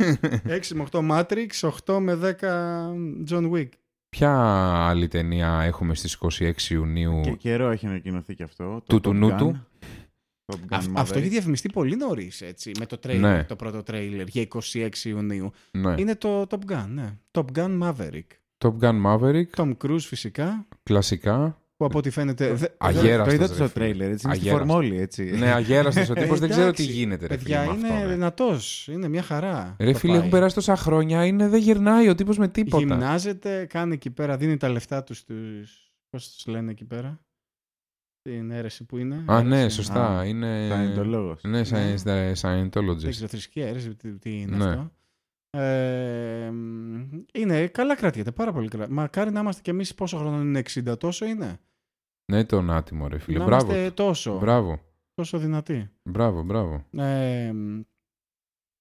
[0.47, 3.69] 6 με 8 Matrix, 8 με 10 John Wick.
[4.17, 4.31] Ποια
[4.87, 8.81] άλλη ταινία έχουμε στις 26 Ιουνίου; Και καιρό έχει ανακοινωθεί και αυτό.
[8.87, 9.37] Του το του Top νου Gun.
[9.37, 9.65] του.
[10.45, 10.93] Top Gun Αυ- Maverick.
[10.95, 12.71] αυτό έχει διαφημιστεί πολύ νωρίς, έτσι.
[12.79, 13.43] Με το trailer, Ναι.
[13.43, 15.51] το πρώτο trailer για 26 Ιουνίου.
[15.71, 15.95] ναι.
[15.97, 17.17] Είναι το Top Gun, ναι.
[17.31, 18.27] Top Gun Maverick.
[18.57, 21.60] Top Gun Maverick, Tom Cruise φυσικά, κλασικά.
[21.81, 22.53] Που από ό,τι φαίνεται...
[22.53, 23.67] δε- Αγέραστος, Το είδα ρε στο φίλε.
[23.69, 24.25] τρέιλερ, έτσι.
[24.27, 24.73] Είναι στη Αγέραστος.
[24.73, 25.23] φορμόλη, έτσι.
[25.23, 28.07] ναι, αγέραστος ο τύπος, δεν ξέρω τι Εντάξει, γίνεται ρε φίλε Παιδιά, με είναι αυτό.
[28.07, 28.13] ρε.
[28.13, 28.87] δυνατός.
[28.87, 29.75] Είναι μια χαρά.
[29.79, 30.19] Ρε το φίλε, πάει.
[30.19, 32.77] έχουν περάσει τόσα χρόνια, είναι, δεν γυρνάει ο τύπος με τίποτα.
[32.85, 35.91] Γυμνάζεται, κάνει εκεί πέρα, δίνει τα λεφτά τους στους...
[36.09, 37.19] Πώς τους λένε εκεί πέρα.
[38.21, 39.23] Την αίρεση που είναι.
[39.25, 39.75] Α, ναι, αίρεση.
[39.75, 40.17] σωστά.
[40.19, 40.69] Α, είναι...
[40.71, 41.41] Scientologos.
[41.41, 43.09] Ναι, science- Δεν Scientologist.
[43.09, 44.65] ξέρω, θρησκεία, αίρεση, τι, τι είναι Ναι.
[44.69, 44.91] αυτό.
[45.57, 47.01] Ε, μ,
[47.33, 48.85] είναι καλά κρατιέται, πάρα πολύ καλά.
[48.89, 51.59] Μακάρι να είμαστε κι εμείς πόσο χρόνο είναι 60, τόσο είναι.
[52.25, 53.37] Ναι, τον άτιμο ρε φίλε.
[53.37, 53.65] να Μπράβο.
[53.71, 54.79] είμαστε τόσο, Μπράβο.
[55.13, 55.89] τόσο δυνατοί.
[56.03, 56.85] Μπράβο, μπράβο.
[56.97, 57.81] Ε, μ,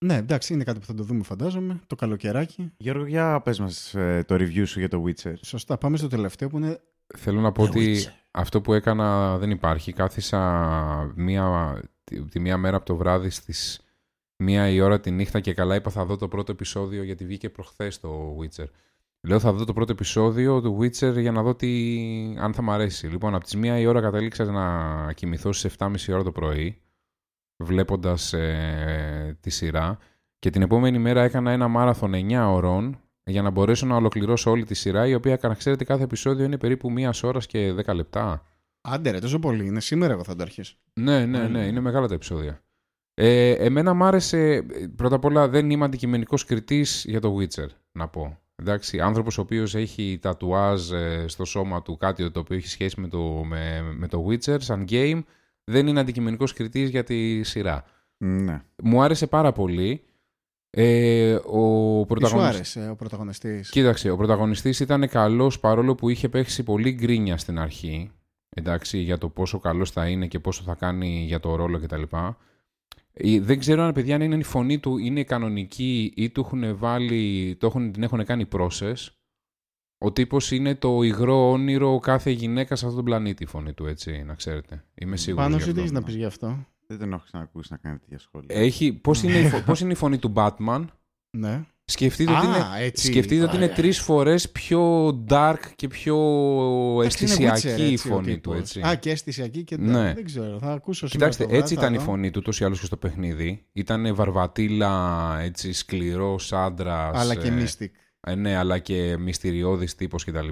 [0.05, 2.73] ναι, εντάξει, είναι κάτι που θα το δούμε φαντάζομαι, το καλοκαιράκι.
[2.77, 5.35] Γιώργο, για πες μας ε, το review σου για το Witcher.
[5.43, 6.81] Σωστά, πάμε στο τελευταίο που είναι
[7.17, 8.13] Θέλω να πω The ότι Witcher.
[8.31, 9.93] αυτό που έκανα δεν υπάρχει.
[9.93, 13.81] Κάθισα μία, τη, τη μία μέρα από το βράδυ στις
[14.43, 17.51] μία η ώρα τη νύχτα και καλά είπα θα δω το πρώτο επεισόδιο γιατί βγήκε
[17.51, 18.67] προχθές το Witcher.
[19.27, 21.69] Λέω θα δω το πρώτο επεισόδιο του Witcher για να δω τι,
[22.39, 23.07] αν θα μ' αρέσει.
[23.07, 26.81] Λοιπόν, από τις μία η ώρα κατέληξα να κοιμηθώ στις 7.30 ώρα το πρωί
[27.63, 29.99] βλέποντας ε, τη σειρά
[30.39, 34.65] και την επόμενη μέρα έκανα ένα μάραθον 9 ωρών για να μπορέσω να ολοκληρώσω όλη
[34.65, 38.47] τη σειρά, η οποία, να ξέρετε, κάθε επεισόδιο είναι περίπου μίας ώρας και 10 λεπτά.
[38.81, 39.81] Άντε ρε, τόσο πολύ είναι.
[39.81, 40.77] Σήμερα εγώ θα το αρχίσω.
[40.93, 42.63] Ναι, ναι, ναι, είναι μεγάλα τα επεισόδια.
[43.15, 44.67] Ε, εμένα μ' άρεσε,
[44.97, 48.39] πρώτα απ' όλα δεν είμαι αντικειμενικός κριτής για το Witcher, να πω.
[48.61, 53.01] Εντάξει, άνθρωπος ο οποίος έχει τατουάζ ε, στο σώμα του κάτι το οποίο έχει σχέση
[53.01, 55.23] με το, με, με το Witcher σαν game,
[55.65, 57.85] δεν είναι αντικειμενικός κριτής για τη σειρά.
[58.17, 58.63] Ναι.
[58.83, 60.05] Μου άρεσε πάρα πολύ.
[60.71, 62.77] Ε, ο Τι σου πρωταγωνιστής...
[62.77, 67.59] άρεσε ο πρωταγωνιστής; Κοίταξε, ο πρωταγωνιστής ήταν καλός παρόλο που είχε παίξει πολύ γκρίνια στην
[67.59, 68.11] αρχή.
[68.49, 72.03] Εντάξει, για το πόσο καλός θα είναι και πόσο θα κάνει για το ρόλο κτλ.
[73.23, 76.77] Ε, Δεν ξέρω αν παιδιά αν είναι η φωνή του είναι κανονική ή του έχουν
[76.77, 78.95] βάλει, το έχουν, την έχουν κάνει process.
[79.99, 83.87] Ο τύπος είναι το υγρό όνειρο κάθε γυναίκα σε αυτόν τον πλανήτη η φωνή του,
[83.87, 84.85] έτσι, να ξέρετε.
[84.95, 85.81] Είμαι σίγουρος Πάνω γι' σου τι αυτό.
[85.81, 88.57] έχεις να πεις γι' αυτό; Δεν τον έχω ξανακούσει να κάνει τέτοια σχόλια.
[88.57, 90.85] Έχει, πώς, είναι, η φω- πώς είναι η φωνή του Batman;
[91.37, 91.65] Ναι.
[91.91, 93.07] Σκεφτείτε ότι Α, είναι, έτσι.
[93.07, 93.77] σκεφτείτε ότι είναι Ωραία.
[93.77, 96.17] τρεις φορές πιο dark και πιο
[97.01, 98.59] Εντάξει, είναι αισθησιακή Witcher, η έτσι, ο φωνή του, τύπος.
[98.59, 98.81] έτσι.
[98.81, 100.13] Α, και αισθησιακή και Ναι.
[100.15, 100.59] δεν ξέρω.
[100.61, 102.03] Θα ακούσω σήμερα Κοιτάξτε, το βράδυ, έτσι θα ήταν η δω.
[102.05, 103.67] φωνή του ούτως ή άλλως και στο παιχνίδι.
[103.73, 107.19] Ήταν βαρβατήλα, έτσι, σκληρός άντρας.
[107.19, 107.91] Αλλά και ε, Mystic.
[108.21, 110.49] ε, ναι, αλλά και μυστηριώδης τύπος κτλ.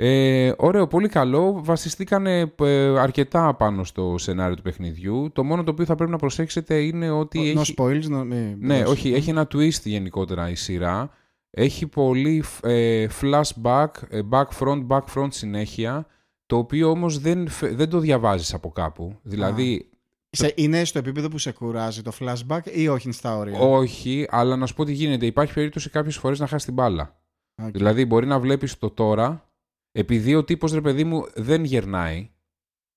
[0.00, 1.60] Ε, ωραίο, πολύ καλό.
[1.64, 5.30] Βασιστήκανε ε, αρκετά πάνω στο σενάριο του παιχνιδιού.
[5.32, 7.74] Το μόνο το οποίο θα πρέπει να προσέξετε είναι ότι No έχει...
[7.78, 8.02] spoils.
[8.18, 8.90] No, μη- Ναι, δώσεις.
[8.90, 11.10] όχι, έχει ένα twist γενικότερα η σειρά.
[11.50, 16.06] Έχει πολύ ε, flashback, ε, back front, back front συνέχεια,
[16.46, 19.18] το οποίο όμως δεν, φε- δεν το διαβάζεις από κάπου.
[19.22, 19.88] Δηλαδή,
[20.30, 24.26] Σε, είναι στο επίπεδο που σε κουράζει το flashback ή όχι είναι στα όρια; όχι,
[24.30, 25.26] αλλά να σου πω τι γίνεται.
[25.26, 27.16] Υπάρχει περίπτωση κάποιες φορές να χάσει την μπάλα.
[27.62, 27.70] Οκ.
[27.70, 29.47] Δηλαδή, μπορεί να βλέπεις το τώρα,
[29.92, 32.30] επειδή ο τύπος, ρε παιδί μου, δεν γερνάει.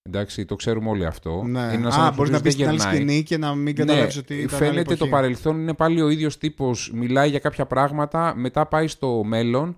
[0.04, 1.44] Εντάξει, το ξέρουμε όλοι αυτό.
[1.44, 1.60] Ναι.
[1.60, 2.96] Είναι ένας Α, άνθρωπος μπορείς ο να οποίος μπει δεν στην άλλη γερνάει.
[2.96, 4.34] σκηνή και να μην καταλάβεις ναι, ότι.
[4.36, 5.10] ήταν άλλη φαίνεται το εποχή.
[5.10, 9.78] παρελθόν είναι πάλι ο ίδιος τύπος, μιλάει για κάποια πράγματα, μετά πάει στο μέλλον,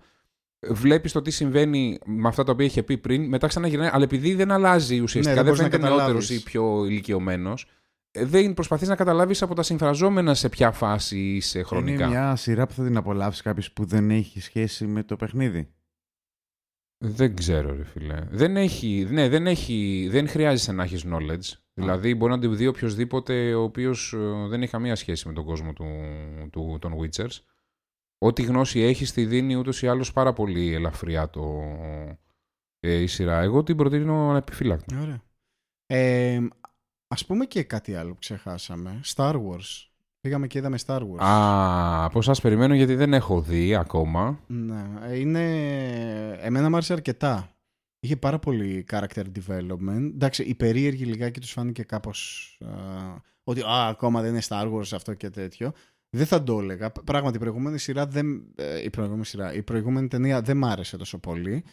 [0.69, 4.33] βλέπει το τι συμβαίνει με αυτά τα οποία είχε πει πριν, μετά ξαναγυρνάει, αλλά επειδή
[4.33, 6.29] δεν αλλάζει ουσιαστικά, Ναι, δεν δεν μπορείς να φαίνεται νεότερος καταλάβεις.
[6.29, 7.67] ή πιο ηλικιωμένος.
[8.11, 12.03] δεν προσπαθείς να καταλάβεις από τα συμφραζόμενα σε ποια φάση είσαι χρονικά.
[12.05, 15.67] Είναι μια σειρά που θα την απολαύσει κάποιος που δεν έχει σχέση με το παιχνίδι.
[17.05, 18.27] Δεν ξέρω, ρε φίλε.
[18.29, 21.57] Δεν, έχει, ναι, δεν, έχει, δεν χρειάζεσαι να έχεις knowledge.
[21.73, 24.13] Δηλαδή, μπορεί να τη δει οποιοδήποτε ο οποίος
[24.49, 25.85] δεν έχει καμία σχέση με τον κόσμο του,
[26.51, 27.39] του, των Witchers.
[28.17, 31.61] Ό,τι γνώση έχεις, τη δίνει ούτως ή άλλως πάρα πολύ ελαφριά το,
[32.79, 33.41] ε, η σειρά.
[33.41, 34.99] Εγώ την προτείνω ανεπιφύλακτα.
[35.01, 35.23] Ωραία.
[35.85, 36.47] Ε,
[37.07, 38.99] ας πούμε και κάτι άλλο που ξεχάσαμε.
[39.15, 39.92] Star Wars.
[40.27, 41.19] Πήγαμε και είδαμε Star Wars.
[41.23, 44.39] Α, από σας περιμένω γιατί δεν έχω δει ακόμα.
[44.47, 45.41] Ναι, είναι...
[46.41, 47.49] Εμένα μου άρεσε αρκετά.
[47.99, 50.11] Είχε πάρα πολύ character development.
[50.13, 52.57] Εντάξει, οι περίεργοι λιγάκι τους φάνηκε κάπως...
[52.65, 52.71] α,
[53.43, 55.71] ότι α, ακόμα δεν είναι Star Wars αυτό και τέτοιο.
[56.09, 56.91] Δεν θα το έλεγα.
[56.91, 58.45] Πράγματι, η προηγούμενη σειρά δεν...
[58.55, 61.63] ε, Η προηγούμενη, σειρά, η προηγούμενη ταινία δεν μ' άρεσε τόσο πολύ.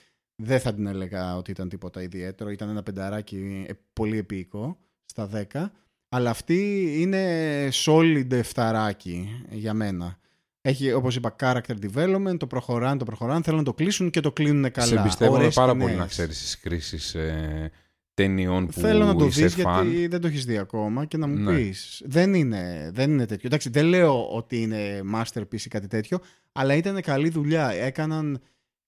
[0.43, 2.51] Δεν θα την έλεγα ότι ήταν τίποτα ιδιαίτερο.
[2.51, 5.67] Ήταν ένα πενταράκι ε, πολύ επίκο στα 10.
[6.13, 10.19] Αλλά αυτή είναι solid εφταράκι για μένα.
[10.63, 14.33] Έχει, όπως είπα, character development, το προχωράνε, το προχωράνε, θέλουν να το κλείσουν και το
[14.33, 14.87] κλείνουν καλά.
[14.87, 15.87] Σε εμπιστεύομαι Ωραίες πάρα σκηνές.
[15.87, 17.71] πολύ να ξέρεις τις κρίσεις ε,
[18.15, 19.87] ταινιών που Θέλω να το είσαι δεις φαν.
[19.91, 21.55] γιατί δεν το έχεις δει ακόμα και να μου Ναι.
[21.57, 22.03] πεις.
[22.05, 23.43] Δεν είναι, δεν είναι τέτοιο.
[23.47, 26.19] Εντάξει, δεν λέω ότι είναι masterpiece ή κάτι τέτοιο,
[26.53, 27.71] αλλά ήταν καλή δουλειά.
[27.71, 28.41] Έκαναν,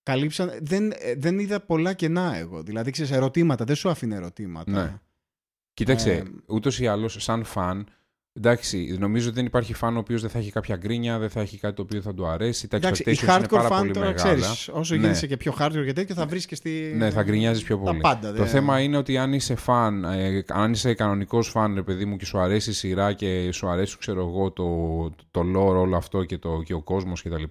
[0.03, 2.63] καλύψαν, δεν, ε, δεν είδα πολλά κενά εγώ.
[2.63, 4.71] Δηλαδή, ξέρεις, ερωτήματα, δεν σου άφηνε ερωτήματα.
[4.71, 4.99] Ναι.
[5.73, 7.87] Κοίταξε, Ε, ούτως ή άλλως, σαν φαν,
[8.33, 11.41] εντάξει, νομίζω ότι δεν υπάρχει φαν ο οποίος δεν θα έχει κάποια γκρίνια, δεν θα
[11.41, 12.67] έχει κάτι το οποίο θα του αρέσει.
[12.67, 14.33] Τα Εντάξει, οι expectations είναι hardcore πάρα fan πολύ τώρα μεγάλα.
[14.35, 15.01] ξέρεις, όσο Ναι.
[15.01, 16.93] γίνεσαι και πιο hardcore και τέτοιο θα βρεις και στη...
[16.97, 17.99] Ναι, θα γκρινιάζεις πιο τα πολύ.
[17.99, 18.31] πάντα.
[18.31, 22.05] Το δεν- θέμα είναι ότι αν είσαι φαν, ε, αν είσαι κανονικός φαν, ρε παιδί
[22.05, 24.65] μου, και σου αρέσει η σειρά και σου αρέσει, ξέρω εγώ, το,
[25.31, 27.43] το lore όλο αυτό και, το, και ο κόσμος κτλ.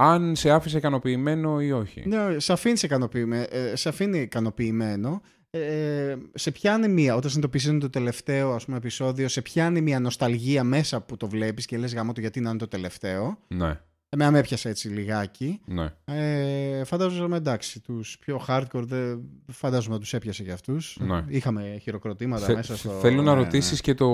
[0.00, 2.02] Αν σε άφησε ικανοποιημένο ή όχι.
[2.06, 5.22] Ναι, σε αφήνει, ικανοποιημένο, ε, σε αφήνει ικανοποιημένο.
[5.66, 10.64] Ε, σε πιάνει μία, όταν συνειδητοποιήσεις το τελευταίο ας πούμε, επεισόδιο, σε πιάνει μία νοσταλγία
[10.64, 13.38] μέσα που το βλέπεις και λες γάμο το γιατί να είναι το τελευταίο.
[13.48, 13.80] Ναι,
[14.10, 15.60] Εμένα με έπιασες έτσι λιγάκι.
[15.64, 15.88] ναι.
[16.04, 19.20] Ε, φαντάζομαι εντάξει, τους πιο hardcore δεν
[19.52, 20.98] φαντάζομαι να τους έπιασε για αυτούς.
[21.00, 21.24] Ναι.
[21.28, 22.90] Είχαμε χειροκροτήματα Θε- μέσα στο...
[22.90, 24.08] Θέλω να ναι, ρωτήσεις και, το,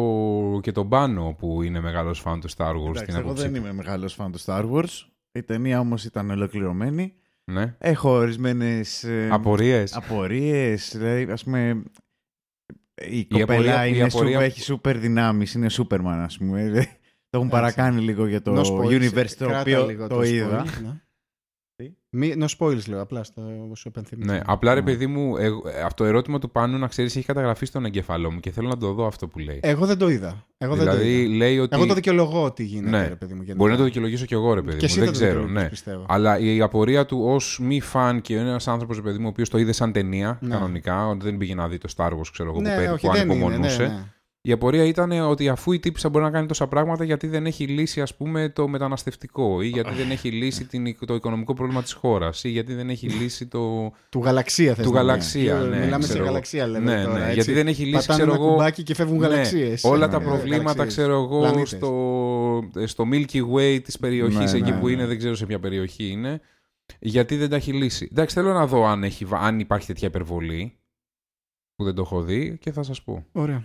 [0.63, 2.89] και τον Πάνο που είναι μεγάλος φαν του Star Wars.
[2.89, 3.59] Εντάξει, την εγώ άποψή δεν του.
[3.59, 5.07] είμαι μεγάλος φαν του Star Wars.
[5.33, 7.15] Η ταινία όμως ήταν ολοκληρωμένη.
[7.45, 7.75] Ναι.
[7.79, 9.93] Έχω ορισμένες Απορίες.
[9.97, 10.93] απορίες.
[10.97, 11.83] Δηλαδή, ας πούμε.
[13.07, 16.63] Η Η κοπέλα απορία- η είναι απορία- σούπερ- έχει σούπερ δυνάμεις, είναι Σούπερμαν, ας πούμε.
[17.31, 17.61] Το έχουν Έτσι.
[17.61, 20.65] παρακάνει λίγο για το No spoils, universe το κράτα οποίο λίγο το είδα.
[21.79, 21.87] Spoil, ναι.
[21.87, 23.43] Τι; Μη, no spoils λέω, απλά στο,
[23.77, 24.33] σου επενθυμίζω.
[24.33, 24.87] Ναι, απλά ρε Ναι.
[24.87, 28.31] παιδί μου, εγώ- ε, αυτό το ερώτημα του Πάνου να ξέρεις έχει καταγραφεί στον εγκεφαλό
[28.31, 29.61] μου και θέλω να το δω αυτό που λέει.
[29.63, 30.45] Εγώ δεν το είδα.
[30.59, 31.35] Εγώ δεν το δηλαδή είδα.
[31.37, 31.77] λέει ότι.
[31.77, 33.09] Εγώ το δικαιολογώ ότι γίνεται, Ναι.
[33.09, 33.39] ρε παιδί μου.
[33.39, 33.55] γενικά.
[33.57, 34.89] Μπορεί να το δικαιολογήσω κι εγώ, ρε παιδί Και μου.
[34.91, 35.69] εσύ Δεν θα το ξέρω, δικαιολογείς, ναι.
[35.69, 36.05] πιστεύω.
[36.09, 39.49] Αλλά η απορία του ως μη φαν και ένας άνθρωπος, ρε παιδί μου, ο οποίος
[39.49, 40.49] το είδε σαν ταινία Ναι.
[40.55, 43.07] κανονικά, ότι δεν πήγε να δει το Star Wars, ξέρω εγώ, ναι, που, πέ- όχι,
[43.07, 44.14] που δεν είναι, ανυπομονούσε.
[44.47, 44.51] Ναι, ναι.
[44.51, 47.67] Η απορία ήταν ότι αφού η τύπησα μπορεί να κάνει τόσα πράγματα, γιατί δεν έχει
[47.67, 51.93] λύσει, ας πούμε, το μεταναστευτικό ή γιατί δεν έχει λύσει την, το οικονομικό πρόβλημα της
[51.93, 53.93] χώρας ή γιατί δεν έχει λύσει το...
[54.09, 55.11] Του γαλαξία θες Του να πούμε.
[55.11, 56.27] γαλαξία, Και ναι, Μιλάμε σε ξέρω εγώ.
[56.27, 57.15] γαλαξία, λέμε ναι, τώρα.
[57.19, 57.35] ναι, έτσι.
[57.35, 59.85] γιατί δεν έχει λύσει, Πατάνε ξέρω ένα εγώ, κουμπάκι και φεύγουν ναι, γαλαξίες.
[59.85, 60.87] όλα Ναι, τα ναι, προβλήματα, γαλαξίες.
[60.95, 61.69] ξέρω εγώ, Πλανήτες.
[61.69, 64.93] στο, στο Milky Way της περιοχής, Ναι, εκεί ναι, που ναι.
[64.93, 66.41] είναι, δεν ξέρω σε ποια περιοχή είναι,
[67.01, 68.09] γιατί δεν τα έχει λύσει.
[68.13, 70.79] Εντάξει, θέλω να δω αν, έχει, βα- αν υπάρχει τέτοια υπερβολή,
[71.77, 73.27] που δεν το έχω δει και θα σας πω.
[73.33, 73.65] Ωραία.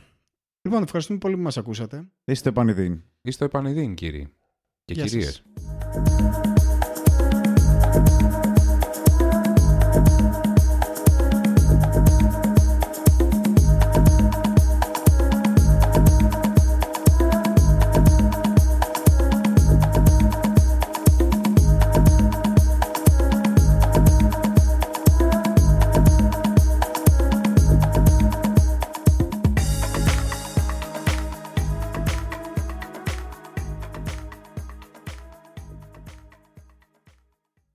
[0.69, 2.07] Λοιπόν, ευχαριστούμε πολύ που μας ακούσατε.
[2.25, 3.03] Είστε επανειδήν.
[3.21, 4.27] Είστε επανειδήν, κύριοι
[4.85, 5.11] και Γεια σας.
[5.11, 5.43] κυρίες.